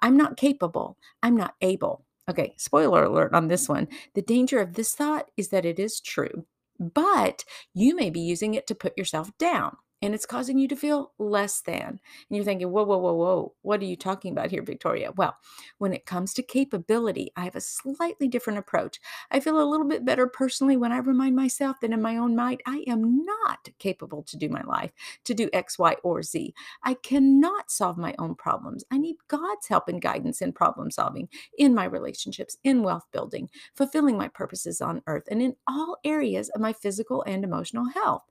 i'm 0.00 0.16
not 0.16 0.36
capable 0.36 0.96
i'm 1.22 1.36
not 1.36 1.54
able 1.60 2.04
Okay, 2.30 2.54
spoiler 2.56 3.04
alert 3.04 3.34
on 3.34 3.48
this 3.48 3.68
one. 3.68 3.88
The 4.14 4.22
danger 4.22 4.60
of 4.60 4.74
this 4.74 4.94
thought 4.94 5.30
is 5.36 5.48
that 5.48 5.64
it 5.64 5.78
is 5.78 6.00
true, 6.00 6.46
but 6.78 7.44
you 7.74 7.96
may 7.96 8.10
be 8.10 8.20
using 8.20 8.54
it 8.54 8.66
to 8.68 8.74
put 8.74 8.96
yourself 8.96 9.30
down 9.38 9.76
and 10.02 10.14
it's 10.14 10.26
causing 10.26 10.58
you 10.58 10.66
to 10.68 10.76
feel 10.76 11.12
less 11.18 11.60
than. 11.60 11.80
And 11.82 12.00
you're 12.30 12.44
thinking, 12.44 12.70
whoa, 12.70 12.82
whoa, 12.82 12.98
whoa, 12.98 13.14
whoa, 13.14 13.54
what 13.62 13.80
are 13.80 13.86
you 13.86 13.96
talking 13.96 14.32
about 14.32 14.50
here, 14.50 14.62
Victoria? 14.62 15.12
Well, 15.16 15.36
when 15.78 15.92
it 15.92 16.06
comes 16.06 16.34
to 16.34 16.42
capability, 16.42 17.30
I 17.36 17.44
have 17.44 17.54
a 17.54 17.60
slightly 17.60 18.26
different 18.26 18.58
approach. 18.58 19.00
I 19.30 19.38
feel 19.38 19.60
a 19.60 19.64
little 19.64 19.86
bit 19.86 20.04
better 20.04 20.26
personally 20.26 20.76
when 20.76 20.90
I 20.90 20.98
remind 20.98 21.36
myself 21.36 21.76
that 21.80 21.92
in 21.92 22.02
my 22.02 22.16
own 22.16 22.34
mind, 22.34 22.62
I 22.66 22.84
am 22.88 23.24
not 23.24 23.68
capable 23.78 24.24
to 24.24 24.36
do 24.36 24.48
my 24.48 24.62
life, 24.62 24.90
to 25.24 25.34
do 25.34 25.48
X, 25.52 25.78
Y, 25.78 25.96
or 26.02 26.22
Z. 26.22 26.52
I 26.82 26.94
cannot 26.94 27.70
solve 27.70 27.96
my 27.96 28.14
own 28.18 28.34
problems. 28.34 28.84
I 28.90 28.98
need 28.98 29.16
God's 29.28 29.68
help 29.68 29.88
and 29.88 30.02
guidance 30.02 30.42
in 30.42 30.52
problem 30.52 30.90
solving, 30.90 31.28
in 31.58 31.74
my 31.74 31.84
relationships, 31.84 32.56
in 32.64 32.82
wealth 32.82 33.06
building, 33.12 33.48
fulfilling 33.76 34.18
my 34.18 34.28
purposes 34.28 34.80
on 34.80 35.02
earth, 35.06 35.24
and 35.30 35.40
in 35.40 35.54
all 35.68 35.98
areas 36.04 36.48
of 36.50 36.60
my 36.60 36.72
physical 36.72 37.22
and 37.26 37.44
emotional 37.44 37.88
health. 37.88 38.22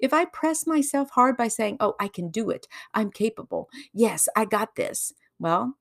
If 0.00 0.12
I 0.12 0.24
press 0.24 0.66
myself 0.66 1.11
hard 1.12 1.36
by 1.36 1.48
saying, 1.48 1.76
Oh, 1.80 1.94
I 2.00 2.08
can 2.08 2.30
do 2.30 2.50
it. 2.50 2.66
I'm 2.94 3.10
capable. 3.10 3.68
Yes, 3.92 4.28
I 4.36 4.44
got 4.44 4.76
this. 4.76 5.12
Well, 5.38 5.76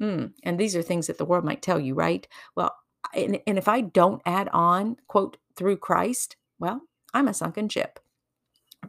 mm, 0.00 0.32
and 0.42 0.58
these 0.58 0.76
are 0.76 0.82
things 0.82 1.06
that 1.06 1.18
the 1.18 1.24
world 1.24 1.44
might 1.44 1.62
tell 1.62 1.80
you, 1.80 1.94
right? 1.94 2.26
Well, 2.56 2.74
and, 3.14 3.40
and 3.46 3.58
if 3.58 3.68
I 3.68 3.80
don't 3.80 4.22
add 4.26 4.48
on, 4.52 4.96
quote, 5.08 5.36
through 5.56 5.78
Christ, 5.78 6.36
well, 6.58 6.82
I'm 7.12 7.28
a 7.28 7.34
sunken 7.34 7.68
ship. 7.68 7.98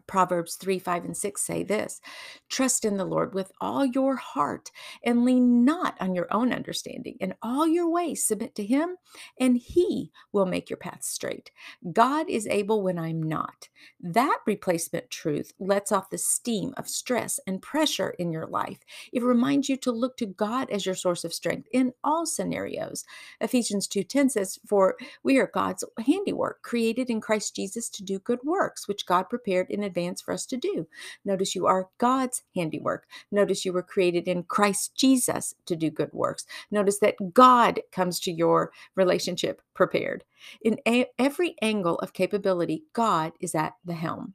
Proverbs 0.08 0.56
3, 0.56 0.80
5, 0.80 1.06
and 1.06 1.18
6 1.18 1.42
say 1.42 1.64
this 1.64 2.02
Trust 2.50 2.86
in 2.86 2.98
the 2.98 3.06
Lord 3.06 3.34
with 3.34 3.52
all 3.62 3.86
your 3.86 4.16
heart 4.18 4.72
and 5.04 5.26
lean 5.26 5.66
not 5.66 5.96
on 6.00 6.16
your 6.16 6.28
own 6.32 6.54
understanding. 6.54 7.18
In 7.20 7.36
all 7.42 7.68
your 7.68 7.90
ways, 7.90 8.26
submit 8.26 8.56
to 8.56 8.66
Him, 8.66 8.98
and 9.40 9.58
He 9.58 10.12
will 10.32 10.46
make 10.46 10.70
your 10.70 10.78
path 10.78 11.04
straight. 11.04 11.52
God 11.94 12.30
is 12.30 12.48
able 12.48 12.84
when 12.84 13.00
I'm 13.00 13.24
not. 13.24 13.70
That 14.02 14.40
replacement 14.46 15.10
truth 15.10 15.54
lets 15.60 15.92
off 15.92 16.10
the 16.10 16.18
steam 16.18 16.74
of 16.78 16.90
stress 16.90 17.40
and 17.48 17.62
pressure 17.62 18.12
in 18.20 18.32
your 18.32 18.48
life. 18.48 18.80
It 19.14 19.24
reminds 19.24 19.70
you 19.70 19.78
to 19.78 19.92
look 19.92 20.18
to 20.18 20.26
God 20.28 20.70
as 20.70 20.86
your 20.86 20.96
source 20.96 21.24
of 21.24 21.34
strength 21.34 21.68
in 21.74 21.94
all 22.04 22.26
scenarios. 22.26 23.06
Ephesians 23.42 23.88
2:10 23.88 24.32
says, 24.32 24.60
For 24.68 24.96
we 25.24 25.38
are 25.40 25.52
God's 25.54 25.84
handiwork, 26.06 26.62
created 26.62 27.10
in 27.10 27.22
Christ 27.22 27.56
Jesus 27.56 27.90
to 27.92 28.04
do 28.04 28.20
good 28.20 28.40
works, 28.44 28.88
which 28.88 29.06
God 29.06 29.24
prepared 29.30 29.70
in 29.70 29.84
advance 29.94 30.22
for 30.22 30.34
us 30.34 30.46
to 30.48 30.58
do. 30.58 30.88
Notice 31.24 31.54
you 31.56 31.68
are 31.68 31.90
God's 32.00 32.42
handiwork. 32.56 33.06
Notice 33.32 33.64
you 33.64 33.74
were 33.74 33.84
created 33.84 34.28
in 34.28 34.44
Christ 34.44 34.96
Jesus 34.96 35.54
to 35.66 35.76
do 35.76 35.90
good 35.90 36.12
works. 36.12 36.46
Notice 36.72 37.00
that 37.00 37.34
God 37.34 37.82
comes 37.92 38.20
to 38.22 38.32
your 38.32 38.72
relationship 38.96 39.62
prepared. 39.74 40.24
In 40.64 40.80
a- 40.88 41.12
every 41.20 41.56
angle 41.62 42.00
of 42.00 42.14
capability, 42.14 42.86
God 42.94 43.34
is 43.40 43.54
at 43.56 43.76
the 43.86 43.94
helm. 43.94 44.34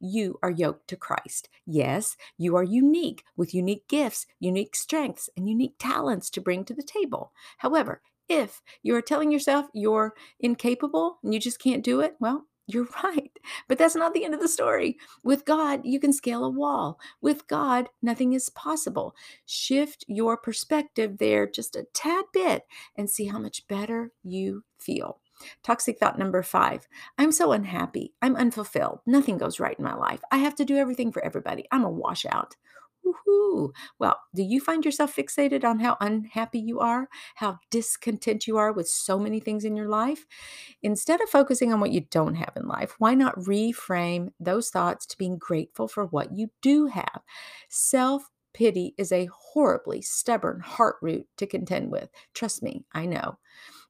You 0.00 0.38
are 0.42 0.50
yoked 0.50 0.88
to 0.88 0.96
Christ. 0.96 1.48
Yes, 1.66 2.16
you 2.36 2.54
are 2.56 2.62
unique 2.62 3.24
with 3.36 3.54
unique 3.54 3.88
gifts, 3.88 4.26
unique 4.38 4.76
strengths, 4.76 5.30
and 5.36 5.48
unique 5.48 5.74
talents 5.78 6.30
to 6.30 6.40
bring 6.40 6.64
to 6.66 6.74
the 6.74 6.82
table. 6.82 7.32
However, 7.58 8.02
if 8.28 8.62
you're 8.82 9.02
telling 9.02 9.32
yourself 9.32 9.66
you're 9.72 10.14
incapable 10.38 11.18
and 11.22 11.32
you 11.32 11.40
just 11.40 11.58
can't 11.58 11.82
do 11.82 12.00
it, 12.00 12.16
well, 12.20 12.46
you're 12.68 12.86
right. 13.02 13.32
But 13.66 13.78
that's 13.78 13.96
not 13.96 14.14
the 14.14 14.24
end 14.24 14.34
of 14.34 14.40
the 14.40 14.48
story. 14.48 14.96
With 15.24 15.44
God, 15.44 15.80
you 15.84 15.98
can 15.98 16.12
scale 16.12 16.44
a 16.44 16.50
wall. 16.50 17.00
With 17.20 17.48
God, 17.48 17.88
nothing 18.02 18.34
is 18.34 18.50
possible. 18.50 19.16
Shift 19.46 20.04
your 20.06 20.36
perspective 20.36 21.18
there 21.18 21.46
just 21.48 21.74
a 21.74 21.86
tad 21.94 22.26
bit 22.32 22.66
and 22.96 23.10
see 23.10 23.26
how 23.26 23.38
much 23.38 23.66
better 23.66 24.12
you 24.22 24.62
feel. 24.78 25.20
Toxic 25.62 25.98
thought 25.98 26.18
number 26.18 26.42
five 26.42 26.86
I'm 27.16 27.32
so 27.32 27.52
unhappy. 27.52 28.12
I'm 28.20 28.36
unfulfilled. 28.36 29.00
Nothing 29.06 29.38
goes 29.38 29.60
right 29.60 29.78
in 29.78 29.84
my 29.84 29.94
life. 29.94 30.20
I 30.30 30.38
have 30.38 30.54
to 30.56 30.64
do 30.64 30.76
everything 30.76 31.12
for 31.12 31.24
everybody. 31.24 31.66
I'm 31.72 31.84
a 31.84 31.90
washout. 31.90 32.56
Woohoo. 33.08 33.72
Well, 33.98 34.18
do 34.34 34.42
you 34.42 34.60
find 34.60 34.84
yourself 34.84 35.14
fixated 35.14 35.64
on 35.64 35.78
how 35.80 35.96
unhappy 36.00 36.58
you 36.58 36.80
are, 36.80 37.08
how 37.36 37.58
discontent 37.70 38.46
you 38.46 38.56
are 38.56 38.72
with 38.72 38.88
so 38.88 39.18
many 39.18 39.40
things 39.40 39.64
in 39.64 39.76
your 39.76 39.88
life? 39.88 40.26
Instead 40.82 41.20
of 41.20 41.28
focusing 41.28 41.72
on 41.72 41.80
what 41.80 41.92
you 41.92 42.02
don't 42.10 42.34
have 42.34 42.52
in 42.56 42.66
life, 42.66 42.94
why 42.98 43.14
not 43.14 43.36
reframe 43.38 44.30
those 44.40 44.70
thoughts 44.70 45.06
to 45.06 45.18
being 45.18 45.38
grateful 45.38 45.88
for 45.88 46.06
what 46.06 46.36
you 46.36 46.48
do 46.62 46.86
have? 46.86 47.20
Self 47.68 48.30
pity 48.54 48.94
is 48.98 49.12
a 49.12 49.28
horribly 49.32 50.02
stubborn 50.02 50.60
heart 50.60 50.96
root 51.02 51.26
to 51.36 51.46
contend 51.46 51.90
with. 51.92 52.08
Trust 52.34 52.62
me, 52.62 52.84
I 52.92 53.06
know. 53.06 53.38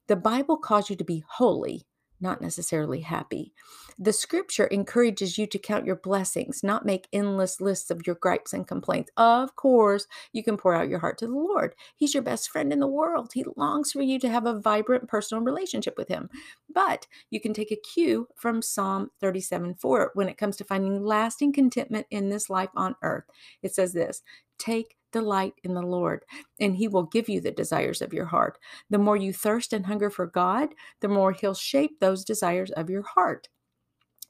The 0.07 0.15
Bible 0.17 0.57
calls 0.57 0.89
you 0.89 0.95
to 0.97 1.03
be 1.05 1.23
holy, 1.29 1.85
not 2.21 2.41
necessarily 2.41 3.01
happy. 3.01 3.53
The 3.97 4.13
scripture 4.13 4.67
encourages 4.67 5.37
you 5.37 5.45
to 5.47 5.59
count 5.59 5.85
your 5.85 5.97
blessings, 5.97 6.63
not 6.63 6.85
make 6.85 7.09
endless 7.11 7.59
lists 7.59 7.91
of 7.91 8.07
your 8.07 8.15
gripes 8.15 8.53
and 8.53 8.67
complaints. 8.67 9.11
Of 9.17 9.55
course, 9.57 10.07
you 10.31 10.41
can 10.41 10.55
pour 10.55 10.73
out 10.73 10.87
your 10.87 10.99
heart 10.99 11.17
to 11.17 11.27
the 11.27 11.33
Lord. 11.33 11.75
He's 11.97 12.13
your 12.13 12.23
best 12.23 12.49
friend 12.49 12.71
in 12.71 12.79
the 12.79 12.87
world. 12.87 13.31
He 13.33 13.43
longs 13.57 13.91
for 13.91 14.01
you 14.01 14.17
to 14.19 14.29
have 14.29 14.45
a 14.45 14.59
vibrant 14.59 15.09
personal 15.09 15.43
relationship 15.43 15.97
with 15.97 16.07
Him. 16.07 16.29
But 16.73 17.07
you 17.29 17.41
can 17.41 17.53
take 17.53 17.71
a 17.71 17.75
cue 17.75 18.27
from 18.35 18.61
Psalm 18.61 19.11
37 19.19 19.75
4 19.75 20.11
when 20.13 20.29
it 20.29 20.37
comes 20.37 20.55
to 20.57 20.63
finding 20.63 21.03
lasting 21.03 21.51
contentment 21.51 22.07
in 22.09 22.29
this 22.29 22.49
life 22.49 22.69
on 22.75 22.95
earth. 23.01 23.25
It 23.61 23.75
says 23.75 23.91
this 23.91 24.21
Take 24.57 24.95
delight 25.11 25.53
in 25.63 25.73
the 25.73 25.81
Lord, 25.81 26.25
and 26.59 26.75
He 26.75 26.87
will 26.87 27.03
give 27.03 27.29
you 27.29 27.41
the 27.41 27.51
desires 27.51 28.01
of 28.01 28.13
your 28.13 28.25
heart. 28.25 28.57
The 28.89 28.97
more 28.97 29.17
you 29.17 29.33
thirst 29.33 29.73
and 29.73 29.85
hunger 29.85 30.09
for 30.09 30.25
God, 30.25 30.69
the 31.01 31.07
more 31.07 31.31
He'll 31.31 31.53
shape 31.53 31.99
those 31.99 32.23
desires 32.23 32.71
of 32.71 32.89
your 32.89 33.03
heart. 33.03 33.49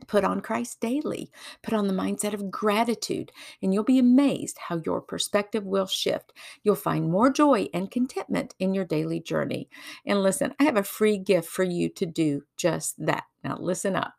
Put 0.07 0.23
on 0.23 0.41
Christ 0.41 0.79
daily. 0.79 1.31
Put 1.61 1.73
on 1.73 1.87
the 1.87 1.93
mindset 1.93 2.33
of 2.33 2.49
gratitude, 2.51 3.31
and 3.61 3.73
you'll 3.73 3.83
be 3.83 3.99
amazed 3.99 4.57
how 4.67 4.81
your 4.85 5.01
perspective 5.01 5.65
will 5.65 5.87
shift. 5.87 6.33
You'll 6.63 6.75
find 6.75 7.11
more 7.11 7.31
joy 7.31 7.67
and 7.73 7.91
contentment 7.91 8.55
in 8.59 8.73
your 8.73 8.85
daily 8.85 9.19
journey. 9.19 9.69
And 10.05 10.23
listen, 10.23 10.53
I 10.59 10.63
have 10.63 10.77
a 10.77 10.83
free 10.83 11.17
gift 11.17 11.49
for 11.49 11.63
you 11.63 11.89
to 11.89 12.05
do 12.05 12.43
just 12.57 13.05
that. 13.05 13.25
Now, 13.43 13.57
listen 13.59 13.95
up. 13.95 14.13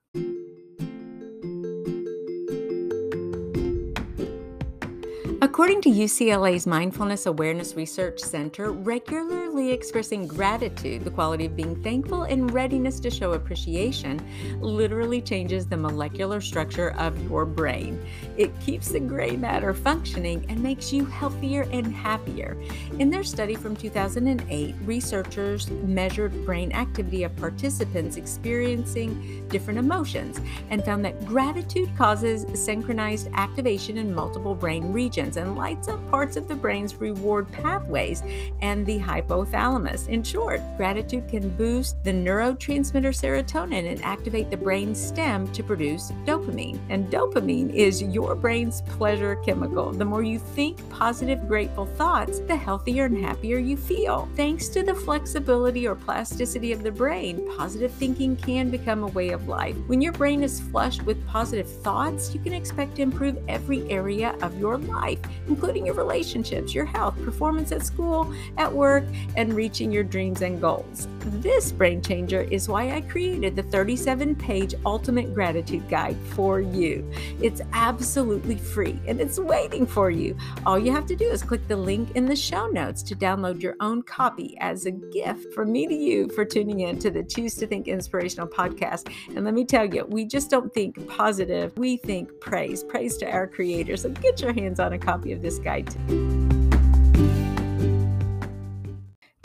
According 5.50 5.80
to 5.83 5.90
UCLA's 5.90 6.64
Mindfulness 6.64 7.26
Awareness 7.26 7.75
Research 7.75 8.21
Center, 8.21 8.71
regularly 8.71 9.73
expressing 9.73 10.28
gratitude, 10.28 11.02
the 11.02 11.11
quality 11.11 11.47
of 11.47 11.57
being 11.57 11.75
thankful, 11.83 12.23
and 12.23 12.54
readiness 12.54 13.00
to 13.00 13.11
show 13.11 13.33
appreciation 13.33 14.25
literally 14.61 15.21
changes 15.21 15.66
the 15.66 15.76
molecular 15.76 16.40
structure 16.40 16.92
of 16.92 17.21
your 17.28 17.45
brain. 17.45 18.00
It 18.37 18.59
keeps 18.61 18.90
the 18.90 19.00
gray 19.00 19.33
matter 19.33 19.75
functioning 19.75 20.47
and 20.49 20.62
makes 20.62 20.92
you 20.92 21.04
healthier 21.04 21.62
and 21.73 21.92
happier. 21.92 22.57
In 23.00 23.11
their 23.11 23.25
study 23.25 23.57
from 23.57 23.75
2008, 23.75 24.76
researchers 24.85 25.69
measured 25.69 26.47
brain 26.47 26.71
activity 26.71 27.25
of 27.25 27.35
participants 27.35 28.16
experiencing 28.16 29.49
different 29.49 29.80
emotions 29.80 30.40
and 30.71 30.85
found 30.85 31.04
that 31.04 31.26
gratitude 31.26 31.90
causes 31.99 32.47
synchronized 32.54 33.28
activation 33.35 33.99
in 33.99 34.14
multiple 34.14 34.54
brain 34.54 34.92
regions 34.92 35.38
and 35.40 35.50
lights 35.57 35.88
up 35.88 36.11
parts 36.11 36.37
of 36.37 36.49
the 36.49 36.54
brain's 36.54 36.95
reward 36.97 37.50
pathways 37.52 38.23
and 38.61 38.85
the 38.87 38.99
hypothalamus. 38.99 40.09
In 40.09 40.23
short, 40.23 40.61
gratitude 40.76 41.28
can 41.28 41.49
boost 41.50 42.02
the 42.04 42.12
neurotransmitter 42.12 43.14
serotonin 43.14 43.90
and 43.90 44.02
activate 44.02 44.50
the 44.50 44.57
brain 44.57 44.95
stem 44.95 45.50
to 45.52 45.62
produce 45.62 46.12
dopamine. 46.25 46.78
And 46.88 47.11
dopamine 47.11 47.73
is 47.75 48.02
your 48.02 48.35
brain's 48.35 48.83
pleasure 48.83 49.37
chemical. 49.37 49.92
The 49.92 50.04
more 50.04 50.23
you 50.23 50.38
think 50.38 50.88
positive, 50.90 51.47
grateful 51.49 51.87
thoughts, 51.87 52.40
the 52.40 52.57
healthier 52.57 53.07
and 53.07 53.19
happier 53.25 53.59
you 53.59 53.76
feel. 53.76 54.28
Thanks 54.37 54.69
to 54.71 54.83
the 54.83 54.95
flexibility 54.95 55.87
or 55.87 55.95
plasticity 55.95 56.73
of 56.73 56.83
the 56.83 56.90
brain, 56.90 57.49
positive 57.57 57.92
thinking 57.92 58.37
can 58.37 58.71
become 58.71 59.02
a 59.02 59.09
way 59.09 59.30
of 59.30 59.49
life. 59.49 59.76
When 59.87 60.00
your 60.00 60.12
brain 60.12 60.42
is 60.42 60.61
flushed 60.61 61.02
with 61.02 61.26
positive 61.26 61.71
thoughts, 61.83 62.35
you 62.35 62.40
can 62.40 62.52
expect 62.52 62.97
to 62.97 63.02
improve 63.02 63.38
every 63.49 63.88
area 63.90 64.37
of 64.42 64.59
your 64.59 64.78
life 64.78 65.21
including 65.49 65.87
your 65.87 65.94
relationships, 65.94 66.75
your 66.75 66.84
health, 66.84 67.16
performance 67.25 67.72
at 67.72 67.84
school, 67.84 68.32
at 68.56 68.72
work, 68.72 69.04
and 69.37 69.52
reaching 69.52 69.90
your 69.90 70.04
dreams 70.04 70.42
and 70.42 70.60
goals. 70.60 71.08
This 71.20 71.72
brain 71.72 72.02
changer 72.02 72.42
is 72.42 72.68
why 72.68 72.92
I 72.92 73.00
created 73.02 73.56
the 73.56 73.62
37 73.64 74.34
page 74.37 74.75
Ultimate 74.87 75.34
Gratitude 75.34 75.88
Guide 75.88 76.16
for 76.30 76.60
you. 76.60 77.10
It's 77.40 77.60
absolutely 77.72 78.56
free 78.56 78.99
and 79.06 79.20
it's 79.20 79.38
waiting 79.38 79.87
for 79.87 80.10
you. 80.10 80.37
All 80.66 80.78
you 80.78 80.92
have 80.92 81.06
to 81.06 81.16
do 81.16 81.26
is 81.26 81.42
click 81.42 81.66
the 81.68 81.76
link 81.76 82.16
in 82.16 82.26
the 82.26 82.37
show 82.37 82.66
notes 82.68 83.02
to 83.04 83.16
download 83.16 83.60
your 83.60 83.76
own 83.80 84.02
copy 84.02 84.56
as 84.60 84.87
a 84.87 84.90
gift 84.90 85.52
from 85.52 85.72
me 85.72 85.87
to 85.87 85.94
you 85.94 86.28
for 86.30 86.44
tuning 86.44 86.80
in 86.80 86.99
to 86.99 87.10
the 87.10 87.22
Choose 87.22 87.54
to 87.56 87.66
Think 87.66 87.88
Inspirational 87.88 88.49
podcast. 88.49 89.12
And 89.34 89.44
let 89.44 89.54
me 89.54 89.64
tell 89.64 89.84
you, 89.84 90.04
we 90.06 90.25
just 90.25 90.50
don't 90.50 90.72
think 90.72 91.08
positive, 91.08 91.76
we 91.76 91.96
think 91.96 92.40
praise. 92.40 92.82
Praise 92.82 93.16
to 93.18 93.30
our 93.30 93.46
creator. 93.46 93.96
So 93.96 94.08
get 94.08 94.40
your 94.40 94.52
hands 94.52 94.80
on 94.80 94.92
a 94.92 94.99
copy 94.99 95.19
of 95.26 95.42
this 95.42 95.58
guide 95.58 95.88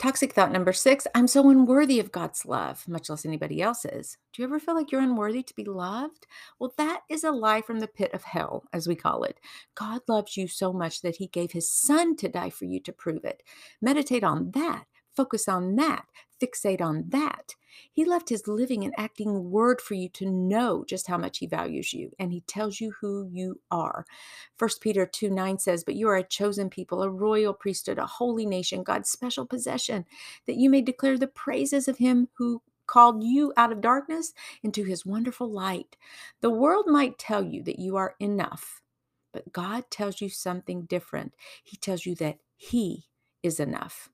Toxic 0.06 0.34
thought 0.34 0.52
number 0.52 0.72
six 0.72 1.06
I'm 1.14 1.26
so 1.26 1.50
unworthy 1.50 1.98
of 1.98 2.12
God's 2.12 2.46
love, 2.46 2.86
much 2.86 3.10
less 3.10 3.26
anybody 3.26 3.60
else's. 3.60 4.18
Do 4.32 4.40
you 4.40 4.46
ever 4.46 4.60
feel 4.60 4.76
like 4.76 4.92
you're 4.92 5.00
unworthy 5.00 5.42
to 5.42 5.54
be 5.54 5.64
loved? 5.64 6.26
Well, 6.58 6.72
that 6.76 7.00
is 7.08 7.24
a 7.24 7.32
lie 7.32 7.62
from 7.62 7.80
the 7.80 7.88
pit 7.88 8.12
of 8.12 8.22
hell, 8.22 8.64
as 8.72 8.86
we 8.86 8.94
call 8.94 9.24
it. 9.24 9.40
God 9.74 10.02
loves 10.06 10.36
you 10.36 10.48
so 10.48 10.72
much 10.72 11.02
that 11.02 11.16
he 11.16 11.26
gave 11.26 11.50
his 11.50 11.68
son 11.68 12.14
to 12.16 12.28
die 12.28 12.50
for 12.50 12.66
you 12.66 12.78
to 12.80 12.92
prove 12.92 13.24
it. 13.24 13.42
Meditate 13.82 14.22
on 14.22 14.52
that. 14.52 14.84
Focus 15.16 15.48
on 15.48 15.76
that. 15.76 16.06
Fixate 16.40 16.82
on 16.82 17.04
that. 17.08 17.54
He 17.92 18.04
left 18.04 18.28
his 18.28 18.46
living 18.46 18.84
and 18.84 18.94
acting 18.96 19.50
word 19.50 19.80
for 19.80 19.94
you 19.94 20.08
to 20.10 20.30
know 20.30 20.84
just 20.86 21.06
how 21.06 21.18
much 21.18 21.38
he 21.38 21.46
values 21.46 21.92
you, 21.92 22.12
and 22.18 22.32
he 22.32 22.42
tells 22.42 22.80
you 22.80 22.92
who 23.00 23.28
you 23.32 23.60
are. 23.70 24.04
1 24.58 24.70
Peter 24.80 25.06
2 25.06 25.30
9 25.30 25.58
says, 25.58 25.84
But 25.84 25.94
you 25.96 26.08
are 26.08 26.16
a 26.16 26.22
chosen 26.22 26.70
people, 26.70 27.02
a 27.02 27.10
royal 27.10 27.54
priesthood, 27.54 27.98
a 27.98 28.06
holy 28.06 28.46
nation, 28.46 28.82
God's 28.82 29.10
special 29.10 29.46
possession, 29.46 30.04
that 30.46 30.56
you 30.56 30.70
may 30.70 30.82
declare 30.82 31.18
the 31.18 31.26
praises 31.26 31.88
of 31.88 31.98
him 31.98 32.28
who 32.34 32.62
called 32.86 33.24
you 33.24 33.52
out 33.56 33.72
of 33.72 33.80
darkness 33.80 34.32
into 34.62 34.84
his 34.84 35.04
wonderful 35.06 35.50
light. 35.50 35.96
The 36.40 36.50
world 36.50 36.86
might 36.86 37.18
tell 37.18 37.44
you 37.44 37.62
that 37.64 37.78
you 37.78 37.96
are 37.96 38.14
enough, 38.20 38.82
but 39.32 39.52
God 39.52 39.90
tells 39.90 40.20
you 40.20 40.28
something 40.28 40.82
different. 40.82 41.34
He 41.64 41.76
tells 41.76 42.06
you 42.06 42.14
that 42.16 42.38
he 42.56 43.06
is 43.42 43.58
enough. 43.60 44.10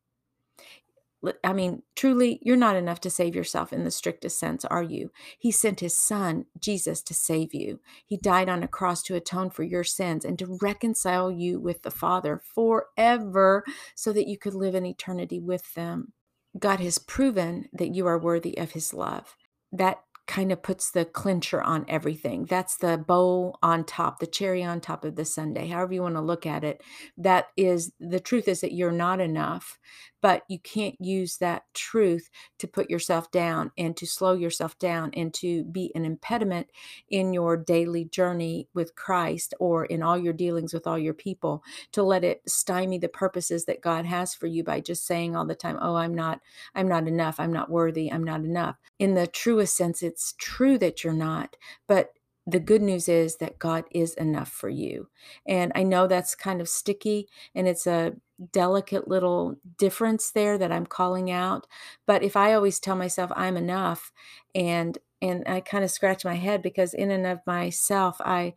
I 1.45 1.53
mean, 1.53 1.83
truly, 1.95 2.41
you're 2.43 2.57
not 2.57 2.77
enough 2.77 3.01
to 3.03 3.11
save 3.11 3.37
yourself 3.37 3.73
in 3.73 3.85
the 3.85 3.91
strictest 3.91 4.39
sense, 4.39 4.65
are 4.65 4.83
you? 4.83 5.13
He 5.39 5.53
sent 5.53 5.81
his 5.81 5.97
son, 5.97 6.47
Jesus, 6.59 7.01
to 7.03 7.15
save 7.15 7.55
you. 7.55 7.81
He 8.05 8.17
died 8.17 8.49
on 8.49 8.63
a 8.63 8.69
cross 8.69 9.03
to 9.05 9.15
atone 9.15 9.51
for 9.51 9.63
your 9.63 9.85
sins 9.85 10.25
and 10.25 10.39
to 10.39 10.59
reconcile 10.61 11.31
you 11.31 11.61
with 11.61 11.83
the 11.83 11.91
Father 11.91 12.41
forever 12.55 13.65
so 13.95 14.13
that 14.13 14.27
you 14.27 14.37
could 14.37 14.55
live 14.55 14.75
in 14.75 14.85
eternity 14.85 15.39
with 15.39 15.75
them. 15.75 16.13
God 16.59 16.81
has 16.81 16.99
proven 16.99 17.69
that 17.73 17.95
you 17.95 18.07
are 18.07 18.19
worthy 18.19 18.59
of 18.59 18.73
his 18.73 18.93
love. 18.93 19.37
That 19.71 20.01
kind 20.33 20.51
of 20.51 20.63
puts 20.63 20.91
the 20.93 21.05
clincher 21.05 21.61
on 21.63 21.85
everything. 21.89 22.47
That's 22.47 22.79
the 22.79 22.97
bow 22.97 23.55
on 23.63 23.85
top, 23.85 24.19
the 24.19 24.27
cherry 24.27 24.63
on 24.65 24.81
top 24.81 25.05
of 25.05 25.15
the 25.15 25.27
sundae, 25.27 25.69
however 25.69 25.93
you 25.93 26.01
want 26.01 26.15
to 26.15 26.23
look 26.23 26.47
at 26.47 26.65
it. 26.65 26.83
That 27.19 27.49
is 27.55 27.93
the 28.01 28.19
truth 28.19 28.49
is 28.49 28.63
that 28.63 28.73
you're 28.73 28.93
not 28.93 29.21
enough, 29.21 29.79
but 30.23 30.45
you 30.49 30.59
can't 30.59 30.97
use 30.99 31.37
that 31.39 31.65
truth 31.75 32.31
to 32.59 32.67
put 32.67 32.89
yourself 32.89 33.31
down 33.31 33.73
and 33.77 33.95
to 33.99 34.07
slow 34.07 34.33
yourself 34.33 34.79
down 34.79 35.11
and 35.15 35.35
to 35.35 35.65
be 35.65 35.93
an 35.95 36.07
impediment 36.07 36.69
in 37.11 37.35
your 37.35 37.59
daily 37.59 38.07
journey 38.07 38.69
with 38.73 38.95
Christ 38.95 39.53
or 39.61 39.85
in 39.85 40.03
all 40.03 40.17
your 40.17 40.33
dealings 40.33 40.73
with 40.73 40.87
all 40.87 40.99
your 40.99 41.13
people 41.15 41.63
to 41.93 42.03
let 42.03 42.25
it 42.25 42.41
stymie 42.49 42.99
the 42.99 43.09
purposes 43.09 43.67
that 43.67 43.83
God 43.83 44.07
has 44.07 44.35
for 44.35 44.47
you 44.47 44.65
by 44.65 44.81
just 44.81 45.07
saying 45.07 45.37
all 45.37 45.45
the 45.45 45.55
time, 45.55 45.79
"Oh, 45.83 45.97
I'm 45.97 46.15
not 46.15 46.41
I'm 46.75 46.89
not 46.89 47.07
enough. 47.07 47.39
I'm 47.39 47.53
not 47.53 47.71
worthy. 47.71 48.11
I'm 48.11 48.25
not 48.25 48.41
enough." 48.41 48.77
In 48.99 49.15
the 49.15 49.27
truest 49.27 49.77
sense, 49.77 50.03
it's 50.03 50.22
true 50.39 50.79
that 50.79 51.05
you're 51.05 51.13
not, 51.13 51.57
but 51.87 52.13
the 52.47 52.61
good 52.61 52.83
news 52.83 53.09
is 53.09 53.37
that 53.37 53.59
God 53.59 53.85
is 53.93 54.15
enough 54.15 54.51
for 54.51 54.69
you. 54.69 55.09
And 55.47 55.71
I 55.75 55.85
know 55.85 56.07
that's 56.07 56.35
kind 56.35 56.61
of 56.61 56.69
sticky 56.69 57.29
and 57.55 57.69
it's 57.69 57.87
a 57.87 58.15
delicate 58.51 59.07
little 59.07 59.57
difference 59.79 60.33
there 60.33 60.59
that 60.59 60.73
I'm 60.73 60.87
calling 60.87 61.31
out. 61.31 61.67
But 62.07 62.25
if 62.25 62.37
I 62.37 62.53
always 62.55 62.81
tell 62.81 62.97
myself 62.97 63.31
I'm 63.37 63.57
enough 63.57 64.13
and 64.55 64.99
and 65.21 65.45
I 65.47 65.61
kind 65.61 65.85
of 65.85 65.91
scratch 65.93 66.25
my 66.25 66.35
head 66.35 66.63
because 66.63 66.95
in 66.95 67.13
and 67.13 67.27
of 67.27 67.39
myself 67.47 68.21
I 68.21 68.55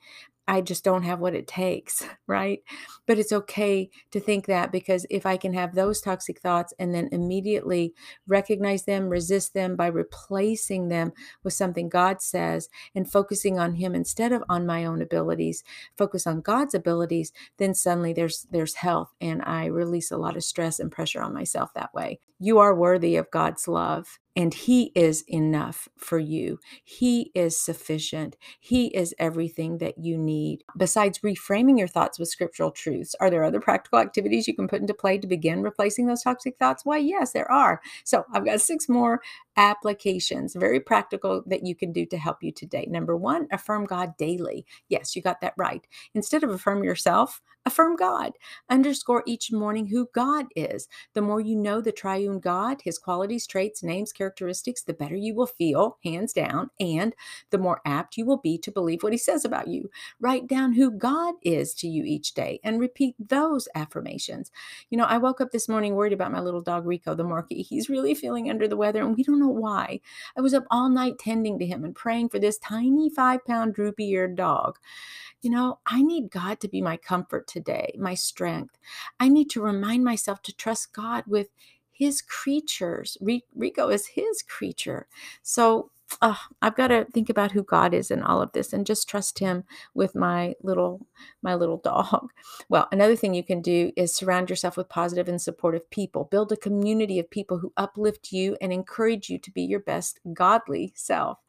I 0.48 0.62
just 0.62 0.84
don't 0.84 1.04
have 1.04 1.20
what 1.20 1.34
it 1.34 1.48
takes, 1.48 2.06
right? 2.28 2.60
But 3.08 3.18
it's 3.18 3.32
okay 3.32 3.90
to 4.12 4.20
think 4.20 4.46
that 4.46 4.72
because 4.72 5.06
if 5.10 5.26
I 5.26 5.38
can 5.38 5.54
have 5.54 5.74
those 5.74 6.02
toxic 6.02 6.40
thoughts 6.40 6.74
and 6.80 6.94
then 6.94 7.10
immediately 7.12 7.94
recognize 8.28 8.84
them, 8.84 9.10
resist 9.10 9.54
them 9.54 9.76
by 9.76 9.88
replacing 9.88 10.90
them 10.90 11.14
with 11.44 11.54
something 11.54 11.90
God 11.90 12.22
says 12.22 12.70
and 12.94 13.10
focusing 13.10 13.60
on 13.60 13.76
him 13.76 13.96
instead 13.96 14.32
of 14.32 14.44
on 14.50 14.66
my 14.66 14.86
own 14.86 15.02
abilities, 15.02 15.64
focus 15.98 16.28
on 16.28 16.42
God's 16.42 16.74
abilities, 16.74 17.32
then 17.58 17.74
suddenly 17.74 18.14
there's 18.14 18.48
there's 18.52 18.76
health 18.76 19.14
and 19.22 19.42
I 19.44 19.66
release 19.66 20.12
a 20.12 20.18
lot 20.18 20.38
of 20.38 20.44
stress 20.44 20.80
and 20.80 20.92
pressure 20.92 21.22
on 21.22 21.34
myself 21.34 21.74
that 21.74 21.94
way. 21.94 22.20
You 22.40 22.60
are 22.60 22.76
worthy 22.76 23.16
of 23.16 23.32
God's 23.32 23.68
love 23.68 24.20
and 24.36 24.54
He 24.54 24.92
is 24.96 25.24
enough 25.28 25.88
for 25.98 26.20
you. 26.20 26.60
He 26.84 27.32
is 27.34 27.60
sufficient. 27.60 28.36
He 28.60 28.88
is 28.88 29.16
everything 29.18 29.78
that 29.80 29.98
you 29.98 30.18
need. 30.18 30.64
Besides 30.78 31.20
reframing 31.20 31.78
your 31.78 31.88
thoughts 31.88 32.20
with 32.20 32.30
scriptural 32.30 32.72
truths, 32.72 33.16
are 33.20 33.30
there 33.30 33.44
other 33.44 33.60
practical 33.60 34.00
activities 34.00 34.48
you 34.48 34.56
can 34.56 34.68
put 34.68 34.82
into 34.82 34.94
play 34.94 35.18
to 35.18 35.28
begin 35.28 35.62
replacing 35.62 36.08
those 36.08 36.24
toxic 36.24 36.58
thoughts? 36.58 36.86
Why, 36.86 36.98
yes, 36.98 37.32
there 37.32 37.52
are. 37.52 37.82
So 38.04 38.26
I've 38.34 38.46
got 38.46 38.62
six 38.62 38.90
more 38.90 39.22
applications, 39.58 40.56
very 40.56 40.80
practical, 40.80 41.44
that 41.48 41.66
you 41.66 41.76
can 41.76 41.92
do 41.92 42.06
to 42.08 42.18
help 42.18 42.44
you 42.44 42.52
today. 42.52 42.88
Number 42.90 43.16
one, 43.16 43.48
affirm 43.52 43.86
God 43.86 44.18
daily. 44.18 44.66
Yes, 44.90 45.16
you 45.16 45.22
got 45.22 45.42
that 45.42 45.54
right. 45.58 45.86
Instead 46.14 46.44
of 46.44 46.50
affirm 46.52 46.84
yourself, 46.84 47.42
affirm 47.66 47.96
God. 47.96 48.34
Underscore 48.70 49.24
each 49.28 49.52
morning 49.52 49.88
who 49.88 50.10
God 50.14 50.48
is. 50.56 50.88
The 51.14 51.22
more 51.22 51.42
you 51.42 51.56
know 51.56 51.82
the 51.82 51.92
triune 51.92 52.40
God, 52.40 52.82
his 52.84 52.98
qualities, 53.00 53.48
traits, 53.48 53.84
names, 53.84 54.12
characteristics, 54.12 54.84
the 54.84 54.94
better 54.94 55.16
you 55.16 55.36
will 55.36 55.48
feel, 55.48 55.98
hands 56.04 56.34
down, 56.34 56.72
and 56.80 57.16
the 57.52 57.58
more 57.58 57.82
apt 57.86 58.18
you 58.18 58.26
will 58.26 58.38
be 58.38 58.58
to 58.60 58.72
believe 58.72 59.04
what 59.04 59.14
he 59.14 59.18
says 59.20 59.46
about 59.46 59.68
you. 59.68 59.90
Write 60.20 60.48
down 60.48 60.74
who 60.74 60.92
God 60.92 61.36
is 61.44 61.74
to 61.76 61.88
you 61.88 62.04
each 62.06 62.34
day 62.34 62.60
and 62.64 62.80
repeat 62.80 63.16
those 63.20 63.68
affirmations. 63.76 64.52
You 64.90 64.98
know, 64.98 65.06
I 65.06 65.18
woke 65.20 65.42
up 65.42 65.52
this 65.52 65.70
morning 65.70 65.96
worried 65.96 66.14
about 66.14 66.32
my 66.32 66.42
little 66.42 66.62
dog 66.62 66.88
Rico, 66.88 67.16
the 67.16 67.24
Morkie. 67.24 67.66
He's 67.66 67.90
really 67.90 68.16
feeling 68.16 68.50
under 68.50 68.68
the 68.68 68.78
weather, 68.78 69.02
and 69.02 69.16
we 69.16 69.24
don't 69.24 69.40
know 69.40 69.45
why. 69.48 70.00
I 70.38 70.42
was 70.42 70.54
up 70.54 70.66
all 70.72 70.90
night 70.90 71.20
tending 71.20 71.60
to 71.60 71.66
him 71.66 71.84
and 71.84 71.96
praying 71.96 72.30
for 72.30 72.40
this 72.40 72.58
tiny 72.58 73.10
five 73.10 73.46
pound 73.46 73.74
droopy 73.74 74.10
eared 74.10 74.36
dog. 74.36 74.78
You 75.42 75.50
know, 75.50 75.80
I 75.86 76.02
need 76.02 76.32
God 76.32 76.60
to 76.62 76.68
be 76.68 76.82
my 76.82 76.98
comfort 76.98 77.48
today, 77.48 77.96
my 78.00 78.16
strength. 78.16 78.78
I 79.20 79.30
need 79.30 79.50
to 79.52 79.62
remind 79.62 80.04
myself 80.04 80.42
to 80.44 80.56
trust 80.56 80.94
God 80.94 81.24
with 81.28 81.50
his 81.92 82.22
creatures. 82.22 83.18
Rico 83.56 83.90
is 83.90 84.08
his 84.08 84.42
creature. 84.42 85.08
So 85.44 85.92
uh, 86.22 86.36
I've 86.62 86.76
got 86.76 86.88
to 86.88 87.06
think 87.06 87.30
about 87.30 87.52
who 87.52 87.64
God 87.64 87.94
is 87.94 88.12
in 88.12 88.22
all 88.22 88.42
of 88.42 88.52
this 88.54 88.74
and 88.74 88.86
just 88.86 89.08
trust 89.10 89.40
him 89.40 89.64
with 89.94 90.16
my 90.16 90.56
little 90.62 91.06
my 91.42 91.56
little 91.56 91.78
dog. 91.84 92.32
Well, 92.70 92.88
another 92.92 93.16
thing 93.16 93.34
you 93.34 93.44
can 93.44 93.62
do 93.62 93.92
is 93.96 94.16
surround 94.16 94.50
yourself 94.50 94.78
with 94.78 94.90
positive 94.90 95.28
and 95.28 95.42
supportive 95.42 95.90
people. 95.90 96.26
Build 96.26 96.52
a 96.52 96.58
community 96.58 97.20
of 97.20 97.30
people 97.30 97.60
who 97.60 97.74
uplift 97.78 98.32
you 98.32 98.58
and 98.62 98.72
encourage 98.72 99.30
you 99.30 99.38
to 99.40 99.52
be 99.52 99.64
your 99.64 99.80
best 99.80 100.20
godly 100.34 100.94
self. 100.96 101.40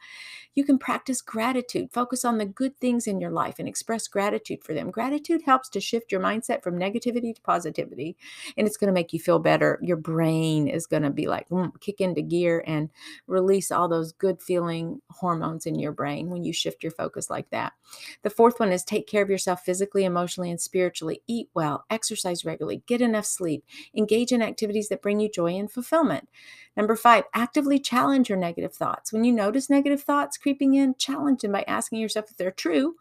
You 0.55 0.65
can 0.65 0.79
practice 0.79 1.21
gratitude. 1.21 1.91
Focus 1.93 2.25
on 2.25 2.39
the 2.39 2.47
good 2.47 2.79
things 2.79 3.07
in 3.07 3.21
your 3.21 3.31
life 3.31 3.59
and 3.59 3.69
express 3.69 4.09
gratitude 4.09 4.65
for 4.65 4.73
them. 4.73 4.91
Gratitude 4.91 5.43
helps 5.45 5.69
to 5.71 5.81
shift 5.81 6.11
your 6.11 6.21
mindset 6.21 6.63
from 6.63 6.79
negativity 6.79 7.35
to 7.35 7.43
positivity, 7.43 8.17
and 8.57 8.67
it's 8.67 8.79
going 8.79 8.89
to 8.89 8.95
make 8.95 9.13
you 9.13 9.21
feel 9.21 9.39
better. 9.39 9.79
Your 9.83 9.99
brain 9.99 10.67
is 10.67 10.87
going 10.87 11.03
to 11.03 11.11
be 11.11 11.27
like, 11.27 11.49
mm, 11.51 11.71
kick 11.81 12.01
into 12.01 12.23
gear 12.23 12.65
and 12.67 12.89
release 13.27 13.71
all 13.71 13.87
those 13.87 14.13
good 14.13 14.41
feeling 14.57 15.03
hormones 15.11 15.67
in 15.67 15.79
your 15.79 15.93
brain 15.93 16.31
when 16.31 16.43
you 16.43 16.51
shift 16.51 16.83
your 16.83 16.91
focus 16.93 17.29
like 17.29 17.51
that. 17.51 17.75
The 18.23 18.31
fourth 18.31 18.59
one 18.59 18.73
is 18.73 18.83
take 18.83 19.07
care 19.07 19.23
of 19.23 19.29
yourself 19.29 19.61
physically, 19.63 20.05
emotionally, 20.05 20.51
and 20.51 20.59
spiritually. 20.59 21.21
Eat 21.27 21.51
well, 21.53 21.85
exercise 21.91 22.43
regularly, 22.43 22.83
get 22.87 23.03
enough 23.03 23.27
sleep, 23.27 23.65
engage 23.95 24.33
in 24.33 24.41
activities 24.41 24.89
that 24.89 25.03
bring 25.03 25.21
you 25.21 25.29
joy 25.29 25.55
and 25.57 25.71
fulfillment. 25.71 26.31
Number 26.75 26.97
five, 26.97 27.25
actively 27.35 27.79
challenge 27.79 28.31
your 28.31 28.39
negative 28.39 28.73
thoughts. 28.73 29.13
When 29.13 29.25
you 29.25 29.33
notice 29.33 29.69
negative 29.69 30.03
thoughts 30.03 30.39
creeping 30.39 30.73
in, 30.73 30.95
challenge 30.95 31.43
them 31.43 31.53
by 31.53 31.65
asking 31.69 31.99
yourself 31.99 32.31
if 32.31 32.39
they're 32.39 32.51
true 32.51 32.95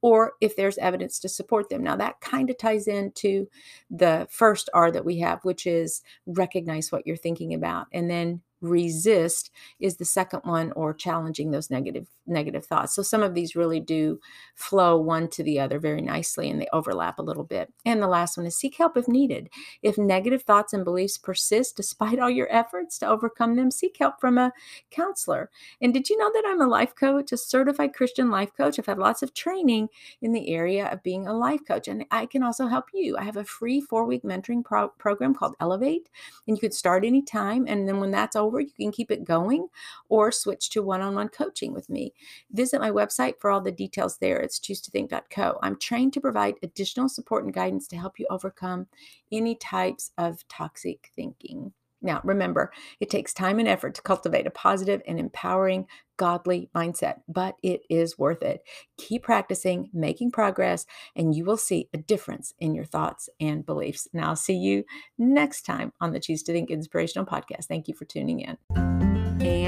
or 0.00 0.34
if 0.40 0.54
there's 0.54 0.78
evidence 0.78 1.18
to 1.20 1.28
support 1.28 1.70
them. 1.70 1.82
Now, 1.82 1.96
that 1.96 2.20
kind 2.20 2.50
of 2.50 2.58
ties 2.58 2.86
into 2.86 3.48
the 3.90 4.28
first 4.30 4.68
R 4.74 4.92
that 4.92 5.04
we 5.04 5.18
have, 5.18 5.44
which 5.44 5.66
is 5.66 6.02
recognize 6.26 6.92
what 6.92 7.04
you're 7.04 7.16
thinking 7.16 7.52
about 7.52 7.88
and 7.92 8.08
then 8.08 8.42
resist 8.60 9.50
is 9.78 9.96
the 9.96 10.04
second 10.04 10.40
one 10.44 10.72
or 10.72 10.92
challenging 10.92 11.50
those 11.50 11.70
negative 11.70 12.06
negative 12.26 12.64
thoughts. 12.64 12.94
So 12.94 13.02
some 13.02 13.22
of 13.22 13.34
these 13.34 13.56
really 13.56 13.80
do 13.80 14.20
flow 14.54 14.96
one 14.98 15.28
to 15.30 15.42
the 15.42 15.58
other 15.58 15.78
very 15.78 16.00
nicely 16.00 16.48
and 16.48 16.60
they 16.60 16.68
overlap 16.72 17.18
a 17.18 17.22
little 17.22 17.44
bit. 17.44 17.72
And 17.84 18.00
the 18.00 18.06
last 18.06 18.36
one 18.36 18.46
is 18.46 18.56
seek 18.56 18.76
help 18.76 18.96
if 18.96 19.08
needed. 19.08 19.50
If 19.82 19.98
negative 19.98 20.42
thoughts 20.42 20.72
and 20.72 20.84
beliefs 20.84 21.18
persist 21.18 21.76
despite 21.76 22.18
all 22.18 22.30
your 22.30 22.52
efforts 22.52 22.98
to 22.98 23.08
overcome 23.08 23.56
them 23.56 23.70
seek 23.70 23.96
help 23.98 24.20
from 24.20 24.38
a 24.38 24.52
counselor. 24.90 25.50
And 25.80 25.92
did 25.92 26.08
you 26.08 26.16
know 26.18 26.30
that 26.32 26.44
i'm 26.46 26.60
a 26.60 26.68
life 26.68 26.94
coach 26.94 27.32
a 27.32 27.36
certified 27.36 27.94
christian 27.94 28.30
life 28.30 28.50
coach? 28.56 28.78
I've 28.78 28.86
had 28.86 28.98
lots 28.98 29.22
of 29.22 29.34
training 29.34 29.88
in 30.22 30.32
the 30.32 30.54
area 30.54 30.88
of 30.88 31.02
being 31.02 31.26
a 31.26 31.32
life 31.32 31.60
coach 31.66 31.88
and 31.88 32.04
i 32.10 32.26
can 32.26 32.42
also 32.42 32.66
help 32.66 32.86
you. 32.94 33.16
I 33.16 33.24
have 33.24 33.36
a 33.36 33.44
free 33.44 33.80
four 33.80 34.04
week 34.04 34.22
mentoring 34.22 34.64
pro- 34.64 34.88
program 34.88 35.34
called 35.34 35.56
elevate 35.60 36.08
and 36.46 36.56
you 36.56 36.60
could 36.60 36.74
start 36.74 37.04
anytime. 37.04 37.66
And 37.66 37.88
then 37.88 38.00
when 38.00 38.10
that's 38.10 38.36
over 38.36 38.49
over, 38.50 38.60
you 38.60 38.72
can 38.76 38.90
keep 38.90 39.10
it 39.10 39.24
going 39.24 39.68
or 40.08 40.32
switch 40.32 40.70
to 40.70 40.82
one 40.82 41.00
on 41.00 41.14
one 41.14 41.28
coaching 41.28 41.72
with 41.72 41.88
me. 41.88 42.12
Visit 42.50 42.80
my 42.80 42.90
website 42.90 43.34
for 43.38 43.50
all 43.50 43.60
the 43.60 43.70
details 43.70 44.18
there. 44.18 44.40
It's 44.40 44.58
choose2think.co. 44.58 45.58
I'm 45.62 45.76
trained 45.76 46.12
to 46.14 46.20
provide 46.20 46.56
additional 46.62 47.08
support 47.08 47.44
and 47.44 47.54
guidance 47.54 47.86
to 47.88 47.96
help 47.96 48.18
you 48.18 48.26
overcome 48.28 48.88
any 49.30 49.54
types 49.54 50.10
of 50.18 50.46
toxic 50.48 51.10
thinking. 51.14 51.72
Now, 52.02 52.20
remember, 52.24 52.72
it 52.98 53.10
takes 53.10 53.32
time 53.32 53.58
and 53.58 53.68
effort 53.68 53.94
to 53.96 54.02
cultivate 54.02 54.46
a 54.46 54.50
positive 54.50 55.02
and 55.06 55.18
empowering, 55.18 55.86
godly 56.16 56.70
mindset, 56.74 57.20
but 57.28 57.56
it 57.62 57.82
is 57.88 58.18
worth 58.18 58.42
it. 58.42 58.62
Keep 58.98 59.22
practicing, 59.22 59.90
making 59.92 60.30
progress, 60.30 60.86
and 61.16 61.34
you 61.34 61.44
will 61.44 61.56
see 61.56 61.88
a 61.92 61.98
difference 61.98 62.54
in 62.58 62.74
your 62.74 62.84
thoughts 62.84 63.28
and 63.40 63.64
beliefs. 63.64 64.08
Now, 64.12 64.28
I'll 64.28 64.36
see 64.36 64.56
you 64.56 64.84
next 65.18 65.62
time 65.62 65.92
on 66.00 66.12
the 66.12 66.20
Choose 66.20 66.42
to 66.44 66.52
Think 66.52 66.70
Inspirational 66.70 67.26
podcast. 67.26 67.66
Thank 67.66 67.88
you 67.88 67.94
for 67.94 68.04
tuning 68.04 68.40
in. 68.40 69.09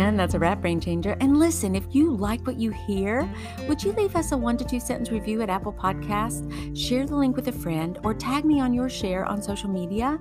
And 0.08 0.18
that's 0.18 0.34
a 0.34 0.38
wrap, 0.38 0.60
brain 0.60 0.80
changer. 0.80 1.16
And 1.20 1.38
listen, 1.38 1.76
if 1.76 1.84
you 1.94 2.14
like 2.14 2.44
what 2.44 2.58
you 2.58 2.72
hear, 2.72 3.28
would 3.68 3.82
you 3.82 3.92
leave 3.92 4.16
us 4.16 4.32
a 4.32 4.36
one 4.36 4.56
to 4.58 4.64
two 4.64 4.80
sentence 4.80 5.10
review 5.10 5.42
at 5.42 5.48
Apple 5.48 5.72
Podcasts? 5.72 6.76
Share 6.76 7.06
the 7.06 7.14
link 7.14 7.36
with 7.36 7.48
a 7.48 7.52
friend 7.52 7.98
or 8.02 8.12
tag 8.12 8.44
me 8.44 8.60
on 8.60 8.74
your 8.74 8.88
share 8.88 9.24
on 9.24 9.40
social 9.40 9.70
media. 9.70 10.18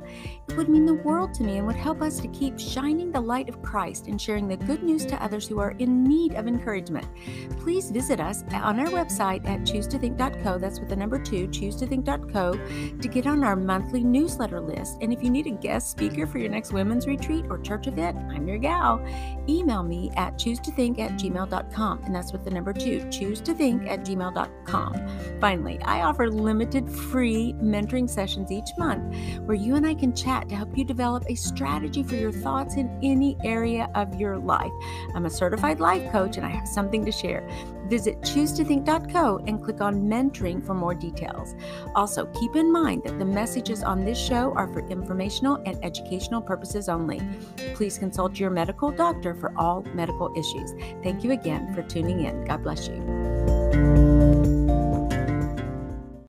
It 0.47 0.55
would 0.55 0.69
mean 0.69 0.85
the 0.85 0.93
world 0.93 1.33
to 1.35 1.43
me 1.43 1.57
and 1.57 1.65
would 1.65 1.75
help 1.75 2.01
us 2.01 2.19
to 2.19 2.27
keep 2.27 2.59
shining 2.59 3.11
the 3.11 3.19
light 3.19 3.49
of 3.49 3.61
Christ 3.63 4.07
and 4.07 4.21
sharing 4.21 4.47
the 4.47 4.57
good 4.57 4.83
news 4.83 5.03
to 5.07 5.23
others 5.23 5.47
who 5.47 5.59
are 5.59 5.71
in 5.71 6.03
need 6.03 6.35
of 6.35 6.47
encouragement. 6.47 7.07
Please 7.59 7.89
visit 7.89 8.19
us 8.19 8.43
on 8.53 8.79
our 8.79 8.87
website 8.87 9.47
at 9.47 9.61
choose2think.co. 9.61 10.59
That's 10.59 10.79
with 10.79 10.89
the 10.89 10.95
number 10.95 11.17
two, 11.17 11.47
choose2think.co, 11.47 12.53
to 13.01 13.07
get 13.07 13.25
on 13.25 13.43
our 13.43 13.55
monthly 13.55 14.03
newsletter 14.03 14.61
list. 14.61 14.97
And 15.01 15.11
if 15.11 15.23
you 15.23 15.31
need 15.31 15.47
a 15.47 15.51
guest 15.51 15.89
speaker 15.89 16.27
for 16.27 16.37
your 16.37 16.49
next 16.49 16.71
women's 16.71 17.07
retreat 17.07 17.45
or 17.49 17.57
church 17.57 17.87
event, 17.87 18.17
I'm 18.29 18.47
your 18.47 18.59
gal. 18.59 19.03
Email 19.49 19.70
me 19.79 20.11
at 20.17 20.35
choose2think 20.35 20.99
at 20.99 21.11
gmail.com. 21.11 22.03
And 22.03 22.13
that's 22.13 22.33
with 22.33 22.43
the 22.43 22.51
number 22.51 22.73
two, 22.73 22.99
choose2think 23.05 23.89
at 23.89 24.01
gmail.com. 24.01 25.39
Finally, 25.39 25.79
I 25.83 26.01
offer 26.01 26.29
limited 26.29 26.89
free 26.89 27.53
mentoring 27.61 28.09
sessions 28.09 28.51
each 28.51 28.69
month 28.77 29.15
where 29.45 29.55
you 29.55 29.75
and 29.75 29.87
I 29.87 29.93
can 29.93 30.13
chat 30.13 30.49
to 30.49 30.55
help 30.55 30.77
you 30.77 30.83
develop 30.83 31.23
a 31.29 31.35
strategy 31.35 32.03
for 32.03 32.15
your 32.15 32.31
thoughts 32.31 32.75
in 32.75 32.99
any 33.01 33.37
area 33.43 33.89
of 33.95 34.19
your 34.19 34.37
life. 34.37 34.71
I'm 35.15 35.25
a 35.25 35.29
certified 35.29 35.79
life 35.79 36.11
coach 36.11 36.37
and 36.37 36.45
I 36.45 36.49
have 36.49 36.67
something 36.67 37.05
to 37.05 37.11
share. 37.11 37.47
Visit 37.91 38.21
choose2think.co 38.21 39.43
and 39.47 39.61
click 39.61 39.81
on 39.81 40.03
mentoring 40.03 40.65
for 40.65 40.73
more 40.73 40.95
details. 40.95 41.55
Also, 41.93 42.25
keep 42.27 42.55
in 42.55 42.71
mind 42.71 43.03
that 43.03 43.19
the 43.19 43.25
messages 43.25 43.83
on 43.83 44.05
this 44.05 44.17
show 44.17 44.53
are 44.53 44.69
for 44.69 44.79
informational 44.87 45.61
and 45.65 45.77
educational 45.83 46.41
purposes 46.41 46.87
only. 46.87 47.21
Please 47.73 47.97
consult 47.97 48.39
your 48.39 48.49
medical 48.49 48.91
doctor 48.91 49.35
for 49.35 49.51
all 49.57 49.83
medical 49.93 50.33
issues. 50.37 50.71
Thank 51.03 51.25
you 51.25 51.31
again 51.31 51.75
for 51.75 51.83
tuning 51.83 52.21
in. 52.23 52.45
God 52.45 52.63
bless 52.63 52.87
you. 52.87 54.10